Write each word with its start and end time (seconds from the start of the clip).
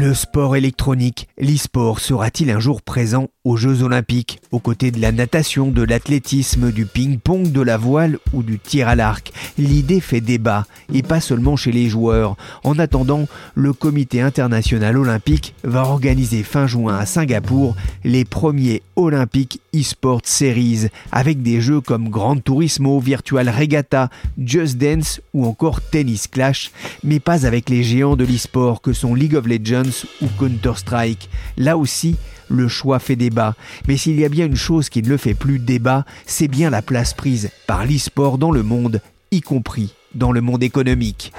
Le 0.00 0.14
sport 0.14 0.54
électronique, 0.54 1.26
l'e-sport, 1.38 1.98
sera-t-il 1.98 2.52
un 2.52 2.60
jour 2.60 2.82
présent 2.82 3.26
aux 3.42 3.56
Jeux 3.56 3.82
Olympiques, 3.82 4.38
aux 4.52 4.60
côtés 4.60 4.92
de 4.92 5.00
la 5.00 5.10
natation, 5.10 5.72
de 5.72 5.82
l'athlétisme, 5.82 6.70
du 6.70 6.86
ping-pong, 6.86 7.50
de 7.50 7.60
la 7.60 7.76
voile 7.76 8.20
ou 8.32 8.44
du 8.44 8.60
tir 8.60 8.86
à 8.86 8.94
l'arc? 8.94 9.32
L'idée 9.58 10.00
fait 10.00 10.20
débat, 10.20 10.66
et 10.94 11.02
pas 11.02 11.20
seulement 11.20 11.56
chez 11.56 11.72
les 11.72 11.88
joueurs. 11.88 12.36
En 12.62 12.78
attendant, 12.78 13.26
le 13.56 13.72
Comité 13.72 14.20
international 14.20 14.96
olympique 14.96 15.56
va 15.64 15.82
organiser 15.82 16.44
fin 16.44 16.68
juin 16.68 16.96
à 16.96 17.04
Singapour 17.04 17.74
les 18.04 18.24
premiers 18.24 18.82
Olympiques 18.94 19.60
e-sport 19.74 20.20
series, 20.22 20.90
avec 21.10 21.42
des 21.42 21.60
jeux 21.60 21.80
comme 21.80 22.08
Grand 22.08 22.40
Turismo, 22.40 23.00
Virtual 23.00 23.48
Regatta, 23.48 24.10
Just 24.38 24.78
Dance 24.78 25.20
ou 25.34 25.44
encore 25.44 25.80
Tennis 25.80 26.28
Clash, 26.28 26.70
mais 27.02 27.18
pas 27.18 27.46
avec 27.46 27.68
les 27.68 27.82
géants 27.82 28.14
de 28.14 28.24
l'e-sport 28.24 28.80
que 28.80 28.92
sont 28.92 29.16
League 29.16 29.34
of 29.34 29.46
Legends 29.46 29.87
ou 30.20 30.26
Counter-Strike. 30.38 31.28
Là 31.56 31.76
aussi, 31.76 32.16
le 32.48 32.68
choix 32.68 32.98
fait 32.98 33.16
débat. 33.16 33.54
Mais 33.86 33.96
s'il 33.96 34.18
y 34.18 34.24
a 34.24 34.28
bien 34.28 34.46
une 34.46 34.56
chose 34.56 34.88
qui 34.88 35.02
ne 35.02 35.08
le 35.08 35.16
fait 35.16 35.34
plus 35.34 35.58
débat, 35.58 36.04
c'est 36.26 36.48
bien 36.48 36.70
la 36.70 36.82
place 36.82 37.14
prise 37.14 37.50
par 37.66 37.84
l'e-sport 37.84 38.38
dans 38.38 38.50
le 38.50 38.62
monde, 38.62 39.00
y 39.30 39.40
compris 39.40 39.94
dans 40.14 40.32
le 40.32 40.40
monde 40.40 40.62
économique. 40.62 41.32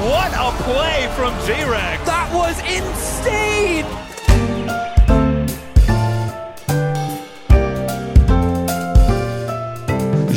What 0.00 0.32
a 0.32 0.52
play 0.62 1.08
from 1.16 1.34
J-Rex! 1.44 2.04
That 2.06 2.32
was 2.32 2.54
insane! 2.60 3.57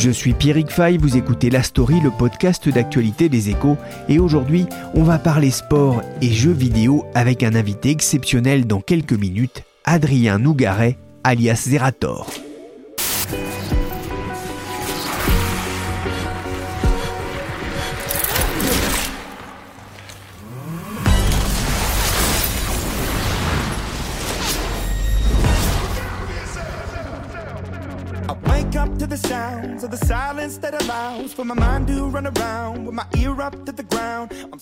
Je 0.03 0.09
suis 0.09 0.33
Pierrick 0.33 0.71
Fay, 0.71 0.97
vous 0.97 1.15
écoutez 1.15 1.51
La 1.51 1.61
Story, 1.61 1.99
le 1.99 2.09
podcast 2.09 2.67
d'actualité 2.67 3.29
des 3.29 3.51
échos, 3.51 3.77
et 4.09 4.17
aujourd'hui, 4.17 4.65
on 4.95 5.03
va 5.03 5.19
parler 5.19 5.51
sport 5.51 6.01
et 6.23 6.29
jeux 6.29 6.53
vidéo 6.53 7.05
avec 7.13 7.43
un 7.43 7.53
invité 7.53 7.91
exceptionnel 7.91 8.65
dans 8.65 8.81
quelques 8.81 9.13
minutes, 9.13 9.61
Adrien 9.85 10.39
Nougaret, 10.39 10.97
alias 11.23 11.67
Zerator. 11.69 12.25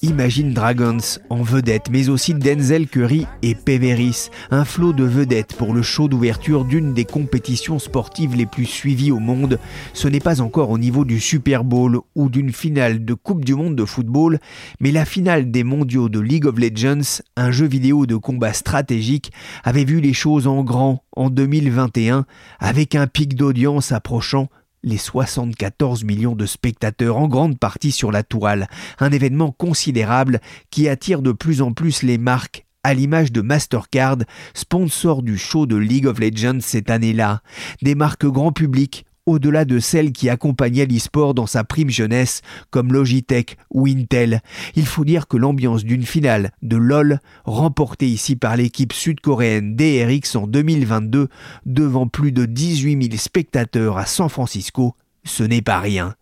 Imagine 0.02 0.54
Dragons 0.54 0.98
en 1.30 1.42
vedette, 1.42 1.90
mais 1.90 2.10
aussi 2.10 2.34
Denzel 2.34 2.86
Curry 2.86 3.26
et 3.44 3.56
Peveris, 3.56 4.30
un 4.52 4.66
flot 4.66 4.92
de 4.92 5.06
vedettes 5.06 5.56
pour 5.56 5.74
le 5.74 5.82
show 5.82 6.10
d'ouverture 6.10 6.66
d'une 6.66 6.94
des 6.94 7.06
compétitions 7.06 7.80
sportives 7.80 8.36
les 8.36 8.46
plus 8.46 8.66
suivies 8.66 9.12
au 9.12 9.20
monde. 9.20 9.58
Ce 9.94 10.10
n'est 10.10 10.20
pas 10.20 10.42
encore 10.42 10.70
au 10.70 10.78
niveau 10.78 11.06
du 11.06 11.22
Super 11.22 11.64
Bowl 11.64 12.02
ou 12.14 12.30
d'une 12.30 12.52
finale 12.52 13.06
de 13.06 13.14
Coupe 13.14 13.46
du 13.46 13.56
Monde 13.56 13.78
de 13.78 13.86
football, 13.86 14.40
mais 14.82 14.92
la 14.92 15.06
finale 15.06 15.50
des 15.50 15.64
mondiaux 15.64 16.10
de 16.10 16.20
League 16.20 16.46
of 16.46 16.60
Legends, 16.60 17.22
un 17.38 17.52
jeu 17.52 17.68
vidéo 17.68 18.06
de 18.06 18.18
combat 18.18 18.52
stratégique, 18.52 19.32
avait 19.64 19.86
vu 19.86 20.02
les 20.02 20.14
choses 20.14 20.46
en 20.46 20.62
grand 20.62 21.06
en 21.16 21.30
2021, 21.30 22.26
avec 22.60 22.96
un 22.96 23.08
pic 23.08 23.36
d'audience 23.36 23.94
approchant 23.94 24.50
les 24.84 24.98
74 24.98 26.04
millions 26.04 26.36
de 26.36 26.46
spectateurs 26.46 27.18
en 27.18 27.28
grande 27.28 27.60
partie 27.60 27.92
sur 27.92 28.12
la 28.12 28.24
toile, 28.24 28.68
un 29.00 29.12
événement 29.12 29.52
considérable 29.52 30.40
qui 30.70 30.88
attire 30.88 31.22
de 31.22 31.32
plus 31.32 31.62
en 31.62 31.74
plus 31.74 32.04
les 32.04 32.18
marques 32.18 32.66
à 32.84 32.94
l'image 32.94 33.32
de 33.32 33.42
Mastercard, 33.42 34.20
sponsor 34.54 35.22
du 35.22 35.38
show 35.38 35.66
de 35.66 35.76
League 35.76 36.08
of 36.08 36.20
Legends 36.20 36.62
cette 36.62 36.90
année-là. 36.90 37.42
Des 37.82 37.96
marques 37.96 38.26
grand 38.26 38.54
public 38.54 39.06
au-delà 39.30 39.66
de 39.66 39.80
celles 39.80 40.12
qui 40.12 40.30
accompagnaient 40.30 40.86
l'e-sport 40.86 41.34
dans 41.34 41.46
sa 41.46 41.64
prime 41.64 41.90
jeunesse, 41.90 42.42
comme 42.72 42.92
Logitech 42.92 43.58
ou 43.72 43.88
Intel. 43.88 44.42
Il 44.76 44.86
faut 44.86 45.06
dire 45.06 45.28
que 45.28 45.38
l'ambiance 45.38 45.84
d'une 45.84 46.04
finale 46.04 46.52
de 46.62 46.78
LOL, 46.78 47.20
remportée 47.46 48.08
ici 48.08 48.36
par 48.36 48.58
l'équipe 48.58 48.94
sud-coréenne 48.94 49.76
DRX 49.76 50.36
en 50.36 50.48
2022, 50.48 51.28
devant 51.66 52.08
plus 52.08 52.32
de 52.32 52.46
18 52.46 53.10
000 53.10 53.18
spectateurs 53.18 53.98
à 53.98 54.06
San 54.06 54.30
Francisco, 54.30 54.96
ce 55.24 55.44
n'est 55.44 55.62
pas 55.62 55.80
rien. 55.80 56.16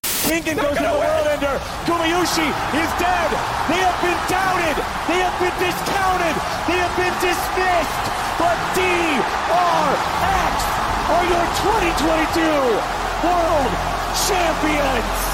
Are 11.10 11.24
your 11.24 11.48
2022 11.64 12.42
World 13.24 13.72
Champions! 14.28 15.28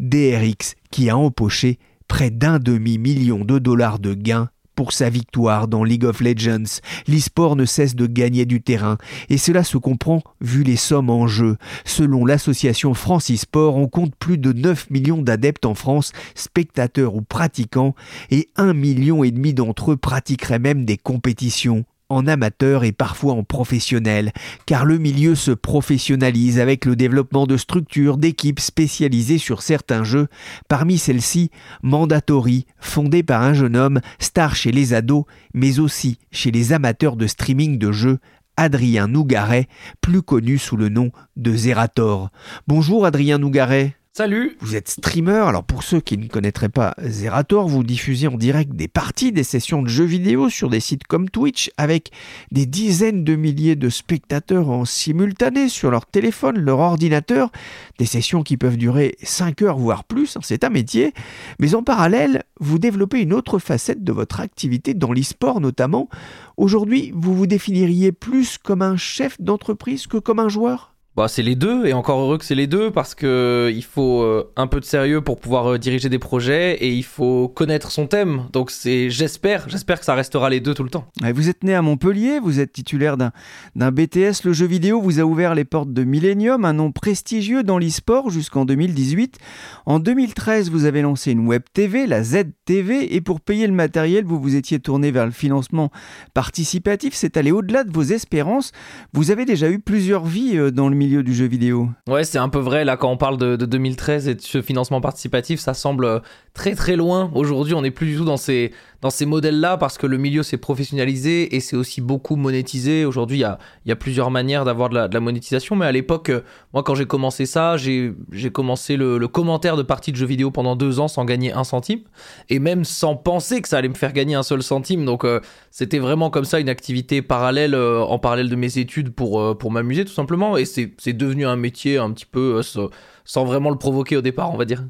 DRX 0.00 0.74
qui 0.90 1.10
a 1.10 1.18
empoché 1.18 1.78
près 2.08 2.30
d'un 2.30 2.58
demi-million 2.58 3.44
de 3.44 3.58
dollars 3.58 3.98
de 3.98 4.14
gains 4.14 4.48
pour 4.74 4.92
sa 4.92 5.10
victoire 5.10 5.68
dans 5.68 5.84
League 5.84 6.04
of 6.04 6.20
Legends. 6.20 6.80
L'e-sport 7.06 7.54
ne 7.54 7.66
cesse 7.66 7.94
de 7.94 8.06
gagner 8.06 8.46
du 8.46 8.62
terrain, 8.62 8.96
et 9.28 9.36
cela 9.36 9.62
se 9.62 9.76
comprend 9.76 10.22
vu 10.40 10.62
les 10.62 10.76
sommes 10.76 11.10
en 11.10 11.26
jeu. 11.26 11.56
Selon 11.84 12.24
l'association 12.24 12.94
France 12.94 13.30
e-sport, 13.30 13.76
on 13.76 13.88
compte 13.88 14.16
plus 14.16 14.38
de 14.38 14.52
9 14.52 14.90
millions 14.90 15.22
d'adeptes 15.22 15.66
en 15.66 15.74
France, 15.74 16.12
spectateurs 16.34 17.14
ou 17.14 17.20
pratiquants, 17.20 17.94
et 18.30 18.48
1 18.56 18.72
million 18.72 19.22
et 19.22 19.30
demi 19.30 19.52
d'entre 19.52 19.92
eux 19.92 19.96
pratiqueraient 19.96 20.58
même 20.58 20.84
des 20.86 20.96
compétitions 20.96 21.84
en 22.08 22.26
amateur 22.26 22.84
et 22.84 22.92
parfois 22.92 23.34
en 23.34 23.44
professionnel, 23.44 24.32
car 24.66 24.84
le 24.84 24.98
milieu 24.98 25.34
se 25.34 25.50
professionnalise 25.50 26.58
avec 26.60 26.84
le 26.84 26.96
développement 26.96 27.46
de 27.46 27.56
structures, 27.56 28.16
d'équipes 28.16 28.60
spécialisées 28.60 29.38
sur 29.38 29.62
certains 29.62 30.04
jeux, 30.04 30.28
parmi 30.68 30.98
celles-ci 30.98 31.50
Mandatory, 31.82 32.66
fondé 32.78 33.22
par 33.22 33.42
un 33.42 33.54
jeune 33.54 33.76
homme, 33.76 34.00
star 34.18 34.54
chez 34.54 34.72
les 34.72 34.94
ados, 34.94 35.24
mais 35.54 35.78
aussi 35.78 36.18
chez 36.30 36.50
les 36.50 36.72
amateurs 36.72 37.16
de 37.16 37.26
streaming 37.26 37.78
de 37.78 37.92
jeux, 37.92 38.18
Adrien 38.56 39.08
Nougaret, 39.08 39.66
plus 40.00 40.22
connu 40.22 40.58
sous 40.58 40.76
le 40.76 40.88
nom 40.88 41.10
de 41.36 41.54
Zerator. 41.54 42.30
Bonjour 42.68 43.04
Adrien 43.04 43.38
Nougaret. 43.38 43.96
Salut. 44.16 44.56
Vous 44.60 44.76
êtes 44.76 44.88
streamer, 44.88 45.42
alors 45.44 45.64
pour 45.64 45.82
ceux 45.82 45.98
qui 45.98 46.16
ne 46.16 46.28
connaîtraient 46.28 46.68
pas 46.68 46.94
Zerator, 47.02 47.66
vous 47.66 47.82
diffusez 47.82 48.28
en 48.28 48.36
direct 48.36 48.72
des 48.72 48.86
parties, 48.86 49.32
des 49.32 49.42
sessions 49.42 49.82
de 49.82 49.88
jeux 49.88 50.04
vidéo 50.04 50.48
sur 50.48 50.70
des 50.70 50.78
sites 50.78 51.02
comme 51.08 51.28
Twitch 51.28 51.72
avec 51.78 52.12
des 52.52 52.64
dizaines 52.64 53.24
de 53.24 53.34
milliers 53.34 53.74
de 53.74 53.88
spectateurs 53.88 54.70
en 54.70 54.84
simultané 54.84 55.68
sur 55.68 55.90
leur 55.90 56.06
téléphone, 56.06 56.60
leur 56.60 56.78
ordinateur, 56.78 57.50
des 57.98 58.06
sessions 58.06 58.44
qui 58.44 58.56
peuvent 58.56 58.76
durer 58.76 59.16
5 59.20 59.62
heures 59.62 59.78
voire 59.78 60.04
plus, 60.04 60.36
hein, 60.36 60.40
c'est 60.44 60.62
un 60.62 60.70
métier, 60.70 61.12
mais 61.58 61.74
en 61.74 61.82
parallèle, 61.82 62.44
vous 62.60 62.78
développez 62.78 63.20
une 63.20 63.32
autre 63.32 63.58
facette 63.58 64.04
de 64.04 64.12
votre 64.12 64.38
activité 64.38 64.94
dans 64.94 65.12
l'e-sport 65.12 65.60
notamment. 65.60 66.08
Aujourd'hui, 66.56 67.10
vous 67.16 67.34
vous 67.34 67.48
définiriez 67.48 68.12
plus 68.12 68.58
comme 68.58 68.82
un 68.82 68.96
chef 68.96 69.40
d'entreprise 69.40 70.06
que 70.06 70.18
comme 70.18 70.38
un 70.38 70.48
joueur? 70.48 70.93
Bah, 71.16 71.28
c'est 71.28 71.42
les 71.42 71.54
deux, 71.54 71.86
et 71.86 71.92
encore 71.92 72.18
heureux 72.18 72.38
que 72.38 72.44
c'est 72.44 72.56
les 72.56 72.66
deux, 72.66 72.90
parce 72.90 73.14
que 73.14 73.26
euh, 73.26 73.70
il 73.70 73.84
faut 73.84 74.22
euh, 74.22 74.50
un 74.56 74.66
peu 74.66 74.80
de 74.80 74.84
sérieux 74.84 75.20
pour 75.20 75.38
pouvoir 75.38 75.74
euh, 75.74 75.78
diriger 75.78 76.08
des 76.08 76.18
projets, 76.18 76.74
et 76.74 76.92
il 76.92 77.04
faut 77.04 77.46
connaître 77.46 77.92
son 77.92 78.08
thème. 78.08 78.48
Donc 78.52 78.72
c'est, 78.72 79.10
j'espère, 79.10 79.68
j'espère 79.68 80.00
que 80.00 80.04
ça 80.04 80.14
restera 80.14 80.50
les 80.50 80.58
deux 80.58 80.74
tout 80.74 80.82
le 80.82 80.90
temps. 80.90 81.06
Vous 81.22 81.48
êtes 81.48 81.62
né 81.62 81.72
à 81.72 81.82
Montpellier, 81.82 82.40
vous 82.40 82.58
êtes 82.58 82.72
titulaire 82.72 83.16
d'un, 83.16 83.30
d'un 83.76 83.92
BTS. 83.92 84.42
Le 84.44 84.52
jeu 84.52 84.66
vidéo 84.66 85.00
vous 85.00 85.20
a 85.20 85.22
ouvert 85.22 85.54
les 85.54 85.64
portes 85.64 85.92
de 85.92 86.02
Millennium, 86.02 86.64
un 86.64 86.72
nom 86.72 86.90
prestigieux 86.90 87.62
dans 87.62 87.78
l'e-sport 87.78 88.30
jusqu'en 88.30 88.64
2018. 88.64 89.38
En 89.86 90.00
2013, 90.00 90.70
vous 90.70 90.84
avez 90.84 91.02
lancé 91.02 91.30
une 91.30 91.46
web 91.46 91.62
TV, 91.72 92.08
la 92.08 92.24
ZTV, 92.24 93.14
et 93.14 93.20
pour 93.20 93.40
payer 93.40 93.68
le 93.68 93.72
matériel, 93.72 94.24
vous 94.24 94.40
vous 94.40 94.56
étiez 94.56 94.80
tourné 94.80 95.12
vers 95.12 95.26
le 95.26 95.32
financement 95.32 95.92
participatif. 96.34 97.14
C'est 97.14 97.36
allé 97.36 97.52
au-delà 97.52 97.84
de 97.84 97.92
vos 97.92 98.02
espérances. 98.02 98.72
Vous 99.12 99.30
avez 99.30 99.44
déjà 99.44 99.70
eu 99.70 99.78
plusieurs 99.78 100.24
vies 100.24 100.72
dans 100.72 100.88
le 100.88 101.03
du 101.08 101.34
jeu 101.34 101.46
vidéo. 101.46 101.88
Ouais, 102.08 102.24
c'est 102.24 102.38
un 102.38 102.48
peu 102.48 102.58
vrai. 102.58 102.84
Là, 102.84 102.96
quand 102.96 103.10
on 103.10 103.16
parle 103.16 103.38
de, 103.38 103.56
2013 103.56 104.28
et 104.28 104.34
de 104.34 104.40
ce 104.40 104.62
financement 104.62 105.00
participatif, 105.00 105.60
ça 105.60 105.74
semble 105.74 106.04
euh, 106.04 106.20
très 106.52 106.74
très 106.74 106.96
loin. 106.96 107.30
Aujourd'hui, 107.34 107.74
on 107.74 107.82
n'est 107.82 107.90
plus 107.90 108.06
du 108.06 108.16
tout 108.16 108.24
dans 108.24 108.36
ces, 108.36 108.72
dans 109.04 109.10
ces 109.10 109.26
modèles-là 109.26 109.76
parce 109.76 109.98
que 109.98 110.06
le 110.06 110.16
milieu 110.16 110.42
s'est 110.42 110.56
professionnalisé 110.56 111.54
et 111.54 111.60
c'est 111.60 111.76
aussi 111.76 112.00
beaucoup 112.00 112.36
monétisé. 112.36 113.04
Aujourd'hui, 113.04 113.44
il 113.44 113.88
y 113.88 113.92
a, 113.92 113.96
plusieurs 113.96 114.30
manières 114.30 114.64
d'avoir 114.64 114.88
de, 114.88 114.94
la, 114.94 115.20
monétisation. 115.20 115.76
Mais 115.76 115.84
à 115.84 115.92
l'époque, 115.92 116.30
euh, 116.30 116.40
moi, 116.72 116.82
quand 116.82 116.94
j'ai 116.94 117.04
commencé 117.04 117.44
ça, 117.44 117.76
j'ai 117.76 118.14
commencé 118.50 118.96
le, 118.96 119.28
commentaire 119.28 119.76
de 119.76 119.82
partie 119.82 120.10
de 120.10 120.16
jeux 120.16 120.24
vidéo 120.24 120.50
pendant 120.50 120.74
deux 120.74 121.00
ans 121.00 121.08
sans 121.08 121.26
gagner 121.26 121.52
un 121.52 121.64
centime 121.64 122.00
et 122.48 122.58
même 122.58 122.86
sans 122.86 123.14
penser 123.14 123.60
que 123.60 123.68
ça 123.68 123.76
allait 123.76 123.90
me 123.90 123.94
faire 123.94 124.14
gagner 124.14 124.36
un 124.36 124.42
seul 124.42 124.62
centime. 124.62 125.04
Donc, 125.04 125.24
euh, 125.24 125.40
c'était 125.70 125.98
vraiment 125.98 126.30
comme 126.30 126.46
ça 126.46 126.58
une 126.58 126.70
activité 126.70 127.20
parallèle 127.20 127.74
en 127.74 128.18
parallèle 128.18 128.48
de 128.48 128.56
mes 128.56 128.78
études 128.78 129.10
pour, 129.10 129.70
m'amuser 129.70 130.06
tout 130.06 130.14
simplement. 130.14 130.56
Et 130.56 130.64
c'est 130.64 131.12
devenu 131.12 131.44
un 131.44 131.56
métier 131.56 131.98
un 131.98 132.10
petit 132.10 132.26
peu 132.26 132.62
euh, 132.62 132.88
sans 133.26 133.44
vraiment 133.44 133.68
le 133.68 133.76
provoquer 133.76 134.16
au 134.16 134.22
départ, 134.22 134.50
on 134.54 134.56
va 134.56 134.64
dire. 134.64 134.82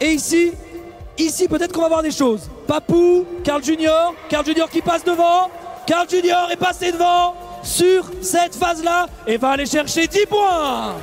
Et 0.00 0.12
ici, 0.12 0.52
ici 1.18 1.48
peut-être 1.48 1.72
qu'on 1.72 1.82
va 1.82 1.88
voir 1.88 2.02
des 2.02 2.10
choses. 2.10 2.48
Papou, 2.66 3.24
Carl 3.44 3.62
Junior, 3.62 4.14
Carl 4.28 4.44
Junior 4.44 4.68
qui 4.70 4.80
passe 4.82 5.04
devant. 5.04 5.50
Carl 5.86 6.08
Junior 6.08 6.50
est 6.50 6.56
passé 6.56 6.92
devant 6.92 7.34
sur 7.62 8.10
cette 8.20 8.54
phase-là 8.54 9.06
et 9.26 9.36
va 9.36 9.50
aller 9.50 9.66
chercher 9.66 10.06
10 10.06 10.26
points. 10.26 10.94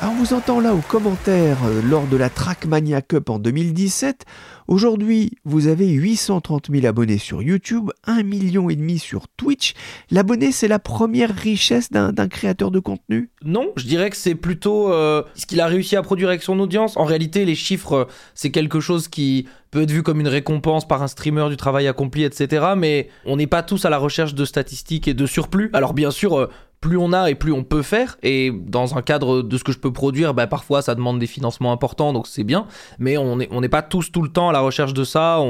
Alors 0.00 0.12
on 0.12 0.22
vous 0.22 0.32
entend 0.32 0.60
là 0.60 0.74
aux 0.74 0.82
commentaires 0.88 1.58
euh, 1.66 1.82
lors 1.82 2.06
de 2.06 2.16
la 2.16 2.30
Trackmania 2.30 3.02
Cup 3.02 3.30
en 3.30 3.38
2017. 3.38 4.24
Aujourd'hui, 4.68 5.32
vous 5.46 5.66
avez 5.66 5.88
830 5.88 6.68
000 6.70 6.84
abonnés 6.84 7.16
sur 7.16 7.42
YouTube, 7.42 7.90
1,5 8.06 8.22
million 8.22 8.68
et 8.68 8.76
demi 8.76 8.98
sur 8.98 9.26
Twitch. 9.26 9.72
L'abonné, 10.10 10.52
c'est 10.52 10.68
la 10.68 10.78
première 10.78 11.34
richesse 11.34 11.90
d'un 11.90 12.28
créateur 12.28 12.70
de 12.70 12.78
contenu? 12.78 13.30
Non, 13.42 13.72
je 13.76 13.86
dirais 13.86 14.10
que 14.10 14.16
c'est 14.16 14.34
plutôt 14.34 14.92
euh, 14.92 15.22
ce 15.34 15.46
qu'il 15.46 15.62
a 15.62 15.66
réussi 15.68 15.96
à 15.96 16.02
produire 16.02 16.28
avec 16.28 16.42
son 16.42 16.60
audience. 16.60 16.98
En 16.98 17.04
réalité, 17.06 17.46
les 17.46 17.54
chiffres, 17.54 17.92
euh, 17.94 18.04
c'est 18.34 18.50
quelque 18.50 18.78
chose 18.78 19.08
qui 19.08 19.48
peut 19.70 19.82
être 19.82 19.90
vu 19.90 20.02
comme 20.02 20.20
une 20.20 20.28
récompense 20.28 20.86
par 20.86 21.02
un 21.02 21.08
streamer 21.08 21.48
du 21.48 21.56
travail 21.56 21.86
accompli, 21.86 22.24
etc. 22.24 22.74
Mais 22.76 23.08
on 23.24 23.36
n'est 23.36 23.46
pas 23.46 23.62
tous 23.62 23.86
à 23.86 23.90
la 23.90 23.98
recherche 23.98 24.34
de 24.34 24.44
statistiques 24.44 25.08
et 25.08 25.14
de 25.14 25.24
surplus. 25.24 25.70
Alors 25.72 25.94
bien 25.94 26.10
sûr, 26.10 26.50
plus 26.80 26.96
on 26.96 27.12
a 27.12 27.30
et 27.30 27.34
plus 27.34 27.52
on 27.52 27.64
peut 27.64 27.82
faire. 27.82 28.16
Et 28.22 28.52
dans 28.52 28.96
un 28.96 29.02
cadre 29.02 29.42
de 29.42 29.58
ce 29.58 29.64
que 29.64 29.72
je 29.72 29.78
peux 29.78 29.92
produire, 29.92 30.34
bah, 30.34 30.46
parfois 30.46 30.82
ça 30.82 30.94
demande 30.94 31.18
des 31.18 31.26
financements 31.26 31.72
importants, 31.72 32.12
donc 32.12 32.26
c'est 32.26 32.44
bien. 32.44 32.66
Mais 32.98 33.16
on 33.16 33.36
n'est 33.36 33.48
on 33.50 33.60
pas 33.62 33.82
tous 33.82 34.10
tout 34.12 34.22
le 34.22 34.28
temps 34.28 34.48
à 34.48 34.52
la 34.52 34.60
recherche 34.60 34.94
de 34.94 35.04
ça. 35.04 35.42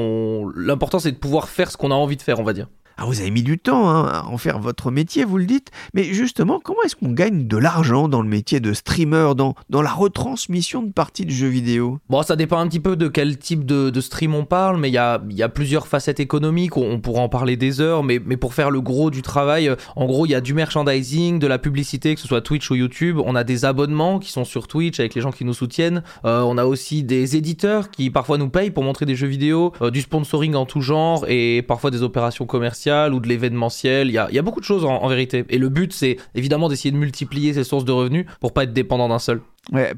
L'important 0.55 0.99
c'est 0.99 1.11
de 1.11 1.17
pouvoir 1.17 1.49
faire 1.49 1.71
ce 1.71 1.77
qu'on 1.77 1.91
a 1.91 1.95
envie 1.95 2.17
de 2.17 2.21
faire, 2.21 2.39
on 2.39 2.43
va 2.43 2.53
dire. 2.53 2.67
Ah, 3.01 3.05
vous 3.05 3.21
avez 3.21 3.31
mis 3.31 3.43
du 3.43 3.57
temps 3.57 3.89
hein, 3.89 4.07
à 4.11 4.25
en 4.25 4.37
faire 4.37 4.59
votre 4.59 4.91
métier, 4.91 5.23
vous 5.23 5.37
le 5.37 5.45
dites. 5.45 5.69
Mais 5.93 6.03
justement, 6.03 6.59
comment 6.61 6.81
est-ce 6.83 6.97
qu'on 6.97 7.13
gagne 7.13 7.47
de 7.47 7.55
l'argent 7.55 8.09
dans 8.09 8.21
le 8.21 8.27
métier 8.27 8.59
de 8.59 8.73
streamer, 8.73 9.35
dans, 9.37 9.55
dans 9.69 9.81
la 9.81 9.91
retransmission 9.91 10.83
de 10.83 10.91
parties 10.91 11.25
de 11.25 11.31
jeux 11.31 11.47
vidéo? 11.47 11.99
Bon, 12.09 12.21
ça 12.23 12.35
dépend 12.35 12.59
un 12.59 12.67
petit 12.67 12.81
peu 12.81 12.97
de 12.97 13.07
quel 13.07 13.37
type 13.37 13.65
de, 13.65 14.01
stream 14.01 14.35
on 14.35 14.43
parle, 14.43 14.77
mais 14.81 14.89
il 14.89 14.93
y 14.93 14.97
a, 14.97 15.49
plusieurs 15.49 15.87
facettes 15.87 16.19
économiques. 16.19 16.75
On, 16.75 16.99
pourra 16.99 17.21
en 17.21 17.29
parler 17.29 17.55
des 17.55 17.79
heures, 17.79 18.03
mais, 18.03 18.19
mais 18.25 18.35
pour 18.35 18.53
faire 18.53 18.69
le 18.69 18.81
gros 18.81 19.11
du 19.11 19.21
travail, 19.21 19.73
en 19.95 20.05
gros, 20.05 20.25
il 20.25 20.31
y 20.31 20.35
a 20.35 20.41
du 20.41 20.53
merchandising, 20.53 21.39
de 21.39 21.47
la 21.47 21.57
publicité, 21.57 22.15
que 22.15 22.21
ce 22.21 22.27
soit 22.27 22.41
Twitch 22.41 22.69
ou 22.69 22.75
YouTube. 22.75 23.19
On 23.23 23.33
a 23.33 23.45
des 23.45 23.63
abonnements 23.63 24.19
qui 24.19 24.29
sont 24.29 24.43
sur 24.43 24.67
Twitch 24.67 24.99
avec 24.99 25.15
les 25.15 25.21
gens 25.21 25.31
qui 25.31 25.45
nous 25.45 25.53
soutiennent. 25.53 26.03
Euh, 26.25 26.41
on 26.41 26.57
a 26.57 26.65
aussi 26.65 27.03
des 27.03 27.37
éditeurs 27.37 27.91
qui 27.91 28.09
parfois 28.09 28.37
nous 28.37 28.49
payent 28.49 28.71
pour 28.71 28.83
montrer 28.83 29.05
des 29.05 29.15
jeux 29.15 29.27
vidéo, 29.27 29.71
euh, 29.81 29.89
du 29.89 30.01
sponsoring 30.01 30.55
en 30.55 30.65
tout 30.65 30.81
genre 30.81 31.23
et 31.29 31.61
parfois 31.61 31.91
des 31.91 32.03
opérations 32.03 32.45
commerciales 32.45 32.88
ou 33.13 33.19
de 33.19 33.27
l'événementiel. 33.27 34.07
Il 34.07 34.13
y 34.13 34.17
a, 34.17 34.41
beaucoup 34.41 34.59
de 34.59 34.65
choses 34.65 34.85
en, 34.85 35.07
vérité. 35.07 35.45
Et 35.49 35.57
le 35.57 35.69
but, 35.69 35.93
c'est 35.93 36.17
évidemment 36.35 36.69
d'essayer 36.69 36.91
de 36.91 36.97
multiplier 36.97 37.53
ces 37.53 37.63
sources 37.63 37.85
de 37.85 37.91
revenus 37.91 38.25
pour 38.39 38.53
pas 38.53 38.63
être 38.63 38.73
dépendant 38.73 39.09
d'un 39.09 39.19
seul. 39.19 39.41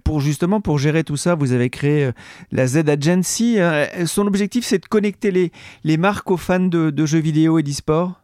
Pour 0.04 0.20
justement 0.20 0.60
pour 0.60 0.80
gérer 0.80 1.04
tout 1.04 1.18
ça, 1.18 1.36
vous 1.36 1.54
avez 1.54 1.70
créé 1.70 2.06
euh, 2.06 2.12
la 2.52 2.68
Z 2.68 2.90
Agency. 2.90 3.60
Euh, 3.60 4.06
son 4.06 4.28
objectif, 4.28 4.66
c'est 4.66 4.80
de 4.80 4.86
connecter 4.86 5.32
les, 5.32 5.52
les 5.84 5.98
marques 5.98 6.30
aux 6.30 6.38
fans 6.38 6.60
de, 6.60 6.90
de 6.90 7.06
jeux 7.06 7.20
vidéo 7.20 7.58
et 7.58 7.64
d'e-sport. 7.64 8.21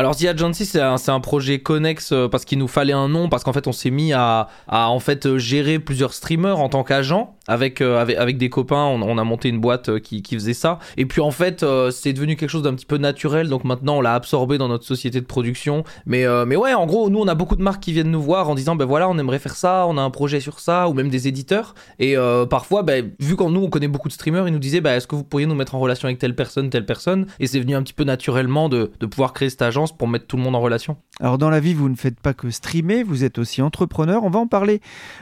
Alors 0.00 0.16
The 0.16 0.24
Agency 0.24 0.64
c'est 0.64 0.80
un, 0.80 1.20
projet 1.20 1.58
connexe 1.58 2.12
euh, 2.12 2.26
parce 2.26 2.46
qu'il 2.46 2.56
nous 2.56 2.68
fallait 2.68 2.94
un 2.94 3.06
nom 3.06 3.28
parce 3.28 3.44
qu'en 3.44 3.52
fait 3.52 3.66
on 3.66 3.72
s'est 3.72 3.90
mis 3.90 4.14
à, 4.14 4.48
en 4.66 4.98
fait 4.98 5.26
euh, 5.26 5.36
gérer 5.36 5.78
plusieurs 5.78 6.14
streamers 6.14 6.58
en 6.58 6.70
tant 6.70 6.84
qu'agent. 6.84 7.36
Avec, 7.48 7.80
euh, 7.80 8.00
avec, 8.00 8.38
des 8.38 8.48
copains 8.48 8.84
on, 8.84 9.18
a 9.18 9.24
monté 9.24 9.48
une 9.48 9.58
boîte 9.58 9.98
qui, 9.98 10.22
faisait 10.22 10.54
ça. 10.54 10.78
Et 10.96 11.04
puis 11.04 11.20
en 11.20 11.32
fait 11.32 11.66
c'est 11.90 12.14
devenu 12.14 12.36
quelque 12.36 12.48
chose 12.48 12.62
d'un 12.62 12.72
petit 12.74 12.86
peu 12.86 12.96
naturel. 12.96 13.50
Donc 13.50 13.64
maintenant 13.64 13.98
on 13.98 14.00
l'a 14.00 14.14
absorbé 14.14 14.56
dans 14.56 14.68
notre 14.68 14.84
société 14.84 15.20
de 15.20 15.26
production. 15.26 15.84
Mais, 16.06 16.24
mais 16.46 16.56
ouais 16.56 16.72
en 16.72 16.86
gros 16.86 17.10
nous 17.10 17.18
on 17.18 17.28
a 17.28 17.34
beaucoup 17.34 17.56
de 17.56 17.62
marques 17.62 17.82
qui 17.82 17.92
viennent 17.92 18.10
nous 18.10 18.22
voir 18.22 18.48
en 18.48 18.54
disant 18.54 18.76
ben 18.76 18.86
voilà 18.86 19.06
on 19.08 19.18
aimerait 19.18 19.40
faire 19.40 19.56
ça 19.56 19.84
on 19.88 19.98
a 19.98 20.00
un 20.00 20.10
projet 20.10 20.38
sur 20.40 20.60
ça 20.60 20.88
ou 20.88 20.94
même 20.94 21.10
des 21.10 21.26
éditeurs. 21.26 21.74
Et 21.98 22.14
parfois 22.48 22.84
ben, 22.84 23.10
vu 23.18 23.34
qu'en 23.36 23.50
nous 23.50 23.64
on 23.64 23.68
connaît 23.68 23.88
beaucoup 23.88 24.08
de 24.08 24.14
streamers 24.14 24.46
ils 24.46 24.52
nous 24.52 24.60
disaient 24.60 24.80
ben, 24.80 24.94
est-ce 24.94 25.08
que 25.08 25.16
vous 25.16 25.24
pourriez 25.24 25.46
nous 25.46 25.56
mettre 25.56 25.74
en 25.74 25.80
relation 25.80 26.06
avec 26.06 26.18
telle 26.18 26.36
personne 26.36 26.70
telle 26.70 26.86
personne? 26.86 27.26
Et 27.40 27.48
c'est 27.48 27.60
venu 27.60 27.74
un 27.74 27.82
petit 27.82 27.92
peu 27.92 28.04
naturellement 28.04 28.68
de, 28.68 28.92
de 29.00 29.06
pouvoir 29.06 29.32
créer 29.32 29.50
cette 29.50 29.62
agence 29.62 29.89
pour 29.92 30.08
mettre 30.08 30.26
tout 30.26 30.36
le 30.36 30.42
monde 30.42 30.56
en 30.56 30.60
relation. 30.60 30.96
Alors 31.20 31.36
dans 31.36 31.50
la 31.50 31.60
vie, 31.60 31.74
vous 31.74 31.88
ne 31.88 31.96
faites 31.96 32.18
pas 32.18 32.32
que 32.32 32.50
streamer, 32.50 33.02
vous 33.02 33.24
êtes 33.24 33.38
aussi 33.38 33.60
entrepreneur. 33.60 34.24
On 34.24 34.30
va 34.30 34.38
en 34.38 34.46
parler 34.46 34.80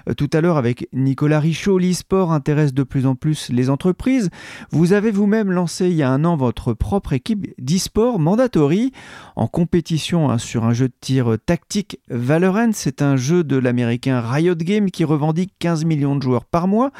euh, 0.08 0.14
tout 0.14 0.30
à 0.32 0.40
l'heure 0.40 0.56
avec 0.56 0.88
Nicolas 0.92 1.40
Richaud. 1.40 1.78
L'e-sport 1.78 2.32
intéresse 2.32 2.72
de 2.72 2.84
plus 2.84 3.04
en 3.04 3.16
plus 3.16 3.50
les 3.50 3.68
entreprises. 3.68 4.30
Vous 4.70 4.92
avez 4.92 5.10
vous-même 5.10 5.50
lancé 5.50 5.88
il 5.88 5.94
y 5.94 6.04
a 6.04 6.10
un 6.10 6.24
an 6.24 6.36
votre 6.36 6.72
propre 6.72 7.12
équipe 7.14 7.48
d'e-sport 7.58 8.20
Mandatory 8.20 8.92
en 9.34 9.48
compétition 9.48 10.30
hein, 10.30 10.38
sur 10.38 10.64
un 10.64 10.72
jeu 10.72 10.88
de 10.88 10.94
tir 11.00 11.36
tactique 11.44 11.98
Valorant. 12.08 12.70
C'est 12.72 13.02
un 13.02 13.16
jeu 13.16 13.42
de 13.42 13.56
l'américain 13.56 14.20
Riot 14.20 14.54
Games 14.54 14.90
qui 14.90 15.04
revendique 15.04 15.52
15 15.58 15.84
millions 15.84 16.14
de 16.14 16.22
joueurs 16.22 16.44
par 16.44 16.68
mois. 16.68 16.92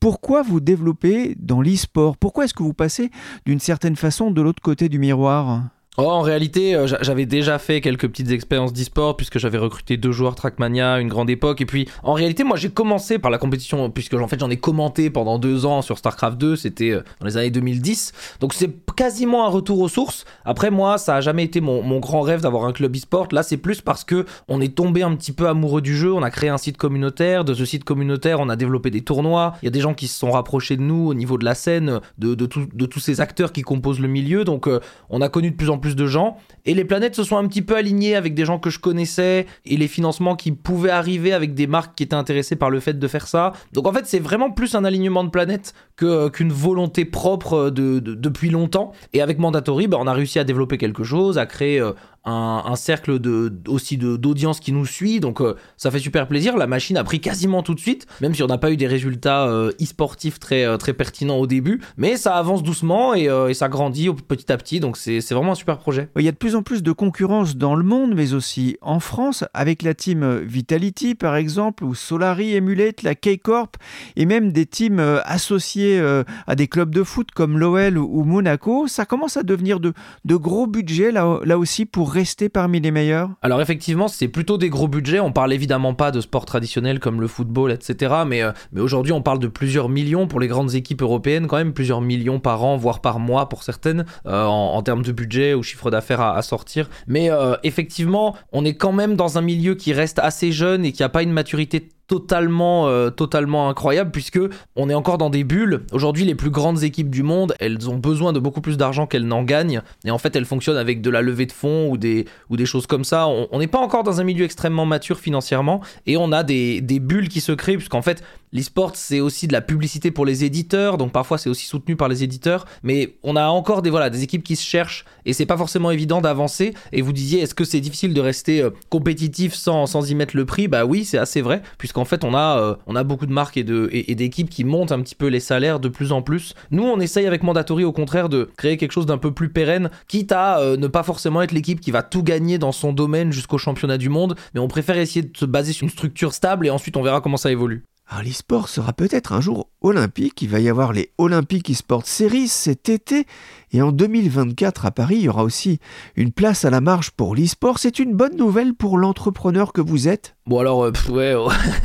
Pourquoi 0.00 0.42
vous 0.42 0.60
développez 0.60 1.34
dans 1.38 1.60
l'e-sport? 1.60 2.16
Pourquoi 2.16 2.44
est-ce 2.44 2.54
que 2.54 2.62
vous 2.62 2.74
passez 2.74 3.10
d'une 3.44 3.60
certaine 3.60 3.96
façon 3.96 4.30
de 4.30 4.40
l'autre 4.40 4.62
côté 4.62 4.88
du 4.88 4.98
miroir? 4.98 5.62
Oh, 5.98 6.10
en 6.10 6.20
réalité, 6.20 6.74
euh, 6.74 6.86
j'avais 7.00 7.24
déjà 7.24 7.58
fait 7.58 7.80
quelques 7.80 8.06
petites 8.06 8.30
expériences 8.30 8.74
d'e-sport 8.74 9.16
puisque 9.16 9.38
j'avais 9.38 9.56
recruté 9.56 9.96
deux 9.96 10.12
joueurs 10.12 10.34
Trackmania 10.34 11.00
une 11.00 11.08
grande 11.08 11.30
époque. 11.30 11.62
Et 11.62 11.66
puis, 11.66 11.88
en 12.02 12.12
réalité, 12.12 12.44
moi, 12.44 12.58
j'ai 12.58 12.68
commencé 12.68 13.18
par 13.18 13.30
la 13.30 13.38
compétition 13.38 13.88
puisque 13.88 14.12
en 14.12 14.28
fait, 14.28 14.38
j'en 14.38 14.50
ai 14.50 14.58
commenté 14.58 15.08
pendant 15.08 15.38
deux 15.38 15.64
ans 15.64 15.80
sur 15.80 15.96
StarCraft 15.96 16.36
2. 16.36 16.56
C'était 16.56 16.90
euh, 16.90 17.02
dans 17.20 17.26
les 17.26 17.38
années 17.38 17.50
2010. 17.50 18.12
Donc, 18.40 18.52
c'est 18.52 18.70
quasiment 18.94 19.46
un 19.46 19.48
retour 19.48 19.80
aux 19.80 19.88
sources. 19.88 20.26
Après, 20.44 20.70
moi, 20.70 20.98
ça 20.98 21.16
a 21.16 21.20
jamais 21.22 21.44
été 21.44 21.62
mon, 21.62 21.98
grand 21.98 22.20
rêve 22.20 22.42
d'avoir 22.42 22.66
un 22.66 22.72
club 22.72 22.94
e-sport. 22.94 23.28
Là, 23.32 23.42
c'est 23.42 23.56
plus 23.56 23.80
parce 23.80 24.04
que 24.04 24.26
on 24.48 24.60
est 24.60 24.74
tombé 24.74 25.02
un 25.02 25.16
petit 25.16 25.32
peu 25.32 25.48
amoureux 25.48 25.80
du 25.80 25.96
jeu. 25.96 26.12
On 26.12 26.22
a 26.22 26.30
créé 26.30 26.50
un 26.50 26.58
site 26.58 26.76
communautaire. 26.76 27.42
De 27.44 27.54
ce 27.54 27.64
site 27.64 27.84
communautaire, 27.84 28.40
on 28.40 28.50
a 28.50 28.56
développé 28.56 28.90
des 28.90 29.00
tournois. 29.00 29.54
Il 29.62 29.64
y 29.64 29.68
a 29.68 29.70
des 29.70 29.80
gens 29.80 29.94
qui 29.94 30.08
se 30.08 30.18
sont 30.18 30.30
rapprochés 30.30 30.76
de 30.76 30.82
nous 30.82 31.08
au 31.08 31.14
niveau 31.14 31.38
de 31.38 31.46
la 31.46 31.54
scène, 31.54 32.00
de, 32.18 32.34
de, 32.34 32.46
de 32.74 32.86
tous 32.86 33.00
ces 33.00 33.22
acteurs 33.22 33.52
qui 33.52 33.62
composent 33.62 34.00
le 34.00 34.08
milieu. 34.08 34.44
Donc, 34.44 34.68
euh, 34.68 34.80
on 35.08 35.22
a 35.22 35.30
connu 35.30 35.52
de 35.52 35.56
plus 35.56 35.70
en 35.70 35.78
plus 35.78 35.85
de 35.94 36.06
gens. 36.06 36.36
Et 36.64 36.74
les 36.74 36.84
planètes 36.84 37.14
se 37.14 37.22
sont 37.22 37.36
un 37.36 37.46
petit 37.46 37.62
peu 37.62 37.76
alignées 37.76 38.16
avec 38.16 38.34
des 38.34 38.44
gens 38.44 38.58
que 38.58 38.70
je 38.70 38.80
connaissais 38.80 39.46
et 39.64 39.76
les 39.76 39.88
financements 39.88 40.34
qui 40.34 40.52
pouvaient 40.52 40.90
arriver 40.90 41.32
avec 41.32 41.54
des 41.54 41.66
marques 41.66 41.94
qui 41.94 42.02
étaient 42.02 42.14
intéressées 42.14 42.56
par 42.56 42.70
le 42.70 42.80
fait 42.80 42.98
de 42.98 43.08
faire 43.08 43.28
ça. 43.28 43.52
Donc 43.72 43.86
en 43.86 43.92
fait, 43.92 44.06
c'est 44.06 44.18
vraiment 44.18 44.50
plus 44.50 44.74
un 44.74 44.84
alignement 44.84 45.22
de 45.22 45.30
planètes 45.30 45.74
que, 45.96 46.28
qu'une 46.28 46.52
volonté 46.52 47.04
propre 47.04 47.70
de, 47.70 48.00
depuis 48.00 48.50
longtemps. 48.50 48.92
Et 49.12 49.22
avec 49.22 49.38
Mandatory, 49.38 49.86
bah, 49.86 49.98
on 50.00 50.06
a 50.06 50.12
réussi 50.12 50.38
à 50.38 50.44
développer 50.44 50.78
quelque 50.78 51.04
chose, 51.04 51.38
à 51.38 51.46
créer 51.46 51.80
euh, 51.80 51.92
un, 52.26 52.74
cercle 52.76 53.18
de, 53.18 53.52
aussi 53.68 53.96
d'audience 53.96 54.60
qui 54.60 54.72
nous 54.72 54.86
suit. 54.86 55.20
Donc 55.20 55.40
euh, 55.40 55.54
ça 55.76 55.90
fait 55.90 55.98
super 55.98 56.26
plaisir. 56.26 56.56
La 56.56 56.66
machine 56.66 56.96
a 56.96 57.04
pris 57.04 57.20
quasiment 57.20 57.62
tout 57.62 57.74
de 57.74 57.80
suite, 57.80 58.06
même 58.20 58.34
si 58.34 58.42
on 58.42 58.46
n'a 58.46 58.58
pas 58.58 58.72
eu 58.72 58.76
des 58.76 58.86
résultats 58.86 59.48
euh, 59.48 59.70
e-sportifs 59.80 60.40
très, 60.40 60.64
euh, 60.64 60.76
très 60.76 60.92
pertinents 60.92 61.36
au 61.36 61.46
début. 61.46 61.80
Mais 61.96 62.16
ça 62.16 62.34
avance 62.34 62.62
doucement 62.62 63.14
et, 63.14 63.26
ça 63.54 63.68
grandit 63.68 64.08
petit 64.10 64.52
à 64.52 64.56
petit. 64.56 64.80
Donc 64.80 64.96
c'est 64.96 65.20
vraiment 65.32 65.52
un 65.52 65.56
super 65.56 65.78
projet. 65.78 66.08
Il 66.16 66.24
y 66.24 66.28
a 66.28 66.32
de 66.32 66.36
plus 66.36 66.56
en 66.56 66.62
plus 66.62 66.82
de 66.82 66.92
concurrence 66.92 67.56
dans 67.56 67.74
le 67.74 67.84
monde, 67.84 68.14
mais 68.14 68.34
aussi 68.34 68.76
en 68.80 69.00
France, 69.00 69.44
avec 69.54 69.82
la 69.82 69.94
team 69.94 70.40
Vitality 70.40 71.14
par 71.14 71.36
exemple, 71.36 71.84
ou 71.84 71.94
Solari, 71.94 72.54
Emulate, 72.54 73.02
la 73.02 73.14
K-Corp, 73.14 73.76
et 74.16 74.26
même 74.26 74.52
des 74.52 74.66
teams 74.66 75.00
associés 75.24 76.00
à 76.46 76.54
des 76.54 76.66
clubs 76.66 76.94
de 76.94 77.02
foot 77.02 77.30
comme 77.30 77.58
l'OL 77.58 77.98
ou 77.98 78.24
Monaco. 78.24 78.88
Ça 78.88 79.06
commence 79.06 79.36
à 79.36 79.42
devenir 79.42 79.80
de, 79.80 79.92
de 80.24 80.36
gros 80.36 80.66
budgets 80.66 81.12
là, 81.12 81.38
là 81.44 81.58
aussi 81.58 81.86
pour 81.86 82.15
rester 82.16 82.48
parmi 82.48 82.80
les 82.80 82.90
meilleurs? 82.90 83.30
Alors 83.42 83.60
effectivement, 83.60 84.08
c'est 84.08 84.28
plutôt 84.28 84.56
des 84.56 84.70
gros 84.70 84.88
budgets. 84.88 85.20
On 85.20 85.32
parle 85.32 85.52
évidemment 85.52 85.92
pas 85.92 86.10
de 86.10 86.22
sports 86.22 86.46
traditionnels 86.46 86.98
comme 86.98 87.20
le 87.20 87.26
football, 87.26 87.72
etc. 87.72 88.14
Mais, 88.26 88.42
euh, 88.42 88.52
mais 88.72 88.80
aujourd'hui, 88.80 89.12
on 89.12 89.20
parle 89.20 89.38
de 89.38 89.48
plusieurs 89.48 89.90
millions 89.90 90.26
pour 90.26 90.40
les 90.40 90.48
grandes 90.48 90.74
équipes 90.74 91.02
européennes, 91.02 91.46
quand 91.46 91.58
même 91.58 91.74
plusieurs 91.74 92.00
millions 92.00 92.40
par 92.40 92.64
an, 92.64 92.78
voire 92.78 93.00
par 93.00 93.18
mois 93.18 93.50
pour 93.50 93.62
certaines, 93.62 94.06
euh, 94.26 94.44
en, 94.44 94.82
termes 94.82 95.02
de 95.02 95.12
budget 95.12 95.52
ou 95.52 95.62
chiffre 95.62 95.90
d'affaires 95.90 96.22
à, 96.22 96.40
sortir. 96.40 96.88
Mais 97.06 97.30
euh, 97.30 97.56
effectivement, 97.62 98.34
on 98.52 98.64
est 98.64 98.74
quand 98.74 98.92
même 98.92 99.14
dans 99.14 99.36
un 99.36 99.42
milieu 99.42 99.74
qui 99.74 99.92
reste 99.92 100.18
assez 100.18 100.52
jeune 100.52 100.84
et 100.84 100.92
qui 100.92 101.02
a 101.02 101.10
pas 101.10 101.22
une 101.22 101.32
maturité 101.32 101.88
totalement, 102.08 102.88
euh, 102.88 103.10
totalement 103.10 103.68
incroyable 103.68 104.10
puisque 104.10 104.40
on 104.76 104.88
est 104.88 104.94
encore 104.94 105.18
dans 105.18 105.30
des 105.30 105.44
bulles. 105.44 105.82
Aujourd'hui, 105.92 106.24
les 106.24 106.34
plus 106.34 106.50
grandes 106.50 106.82
équipes 106.82 107.10
du 107.10 107.22
monde, 107.22 107.54
elles 107.58 107.90
ont 107.90 107.96
besoin 107.96 108.32
de 108.32 108.38
beaucoup 108.38 108.60
plus 108.60 108.76
d'argent 108.76 109.06
qu'elles 109.06 109.26
n'en 109.26 109.42
gagnent. 109.42 109.82
Et 110.04 110.10
en 110.10 110.18
fait, 110.18 110.36
elles 110.36 110.44
fonctionnent 110.44 110.76
avec 110.76 111.00
de 111.00 111.10
la 111.10 111.22
levée 111.22 111.46
de 111.46 111.52
fonds 111.52 111.88
ou 111.88 111.96
des, 111.96 112.26
ou 112.50 112.56
des 112.56 112.66
choses 112.66 112.86
comme 112.86 113.04
ça. 113.04 113.26
On 113.26 113.58
n'est 113.58 113.66
pas 113.66 113.80
encore 113.80 114.02
dans 114.02 114.20
un 114.20 114.24
milieu 114.24 114.44
extrêmement 114.44 114.86
mature 114.86 115.18
financièrement 115.18 115.80
et 116.06 116.16
on 116.16 116.32
a 116.32 116.42
des, 116.42 116.80
des 116.80 117.00
bulles 117.00 117.28
qui 117.28 117.40
se 117.40 117.52
créent 117.52 117.76
puisqu'en 117.76 118.02
fait, 118.02 118.22
L'e-sport, 118.56 118.92
c'est 118.94 119.20
aussi 119.20 119.46
de 119.46 119.52
la 119.52 119.60
publicité 119.60 120.10
pour 120.10 120.24
les 120.24 120.42
éditeurs, 120.42 120.96
donc 120.96 121.12
parfois 121.12 121.36
c'est 121.36 121.50
aussi 121.50 121.66
soutenu 121.66 121.94
par 121.94 122.08
les 122.08 122.24
éditeurs, 122.24 122.64
mais 122.82 123.16
on 123.22 123.36
a 123.36 123.48
encore 123.48 123.82
des, 123.82 123.90
voilà, 123.90 124.08
des 124.08 124.22
équipes 124.22 124.42
qui 124.42 124.56
se 124.56 124.64
cherchent 124.64 125.04
et 125.26 125.34
c'est 125.34 125.44
pas 125.44 125.58
forcément 125.58 125.90
évident 125.90 126.22
d'avancer. 126.22 126.72
Et 126.92 127.02
vous 127.02 127.12
disiez, 127.12 127.42
est-ce 127.42 127.54
que 127.54 127.64
c'est 127.64 127.80
difficile 127.80 128.14
de 128.14 128.20
rester 128.22 128.62
euh, 128.62 128.70
compétitif 128.88 129.52
sans, 129.52 129.84
sans 129.84 130.10
y 130.10 130.14
mettre 130.14 130.34
le 130.34 130.46
prix? 130.46 130.68
Bah 130.68 130.86
oui, 130.86 131.04
c'est 131.04 131.18
assez 131.18 131.42
vrai, 131.42 131.60
puisqu'en 131.76 132.06
fait 132.06 132.24
on 132.24 132.32
a, 132.32 132.58
euh, 132.58 132.76
on 132.86 132.96
a 132.96 133.04
beaucoup 133.04 133.26
de 133.26 133.32
marques 133.32 133.58
et, 133.58 133.64
de, 133.64 133.90
et, 133.92 134.14
d'équipes 134.14 134.48
qui 134.48 134.64
montent 134.64 134.92
un 134.92 135.02
petit 135.02 135.14
peu 135.14 135.26
les 135.26 135.40
salaires 135.40 135.78
de 135.78 135.90
plus 135.90 136.12
en 136.12 136.22
plus. 136.22 136.54
Nous, 136.70 136.82
on 136.82 136.98
essaye 136.98 137.26
avec 137.26 137.42
Mandatory 137.42 137.84
au 137.84 137.92
contraire 137.92 138.30
de 138.30 138.48
créer 138.56 138.78
quelque 138.78 138.92
chose 138.92 139.04
d'un 139.04 139.18
peu 139.18 139.32
plus 139.32 139.50
pérenne, 139.50 139.90
quitte 140.08 140.32
à 140.32 140.60
euh, 140.60 140.78
ne 140.78 140.86
pas 140.86 141.02
forcément 141.02 141.42
être 141.42 141.52
l'équipe 141.52 141.80
qui 141.80 141.90
va 141.90 142.02
tout 142.02 142.22
gagner 142.22 142.56
dans 142.56 142.72
son 142.72 142.94
domaine 142.94 143.32
jusqu'au 143.32 143.58
championnat 143.58 143.98
du 143.98 144.08
monde, 144.08 144.34
mais 144.54 144.60
on 144.60 144.68
préfère 144.68 144.96
essayer 144.96 145.20
de 145.20 145.36
se 145.36 145.44
baser 145.44 145.74
sur 145.74 145.84
une 145.84 145.90
structure 145.90 146.32
stable 146.32 146.66
et 146.66 146.70
ensuite 146.70 146.96
on 146.96 147.02
verra 147.02 147.20
comment 147.20 147.36
ça 147.36 147.50
évolue. 147.50 147.84
Alors 148.08 148.22
l'e-sport 148.22 148.68
sera 148.68 148.92
peut-être 148.92 149.32
un 149.32 149.40
jour 149.40 149.68
olympique, 149.80 150.40
il 150.42 150.48
va 150.48 150.60
y 150.60 150.68
avoir 150.68 150.92
les 150.92 151.10
Olympic 151.18 151.70
e-sport 151.70 152.06
Series 152.06 152.46
cet 152.46 152.88
été 152.88 153.26
et 153.76 153.82
en 153.82 153.92
2024 153.92 154.86
à 154.86 154.90
Paris, 154.90 155.16
il 155.16 155.22
y 155.24 155.28
aura 155.28 155.44
aussi 155.44 155.80
une 156.14 156.32
place 156.32 156.64
à 156.64 156.70
la 156.70 156.80
marge 156.80 157.10
pour 157.10 157.36
l'e-sport. 157.36 157.78
C'est 157.78 157.98
une 157.98 158.14
bonne 158.14 158.34
nouvelle 158.34 158.72
pour 158.72 158.96
l'entrepreneur 158.96 159.74
que 159.74 159.82
vous 159.82 160.08
êtes? 160.08 160.34
Bon 160.46 160.60
alors, 160.60 160.84
euh, 160.84 160.92
ouais, 161.10 161.34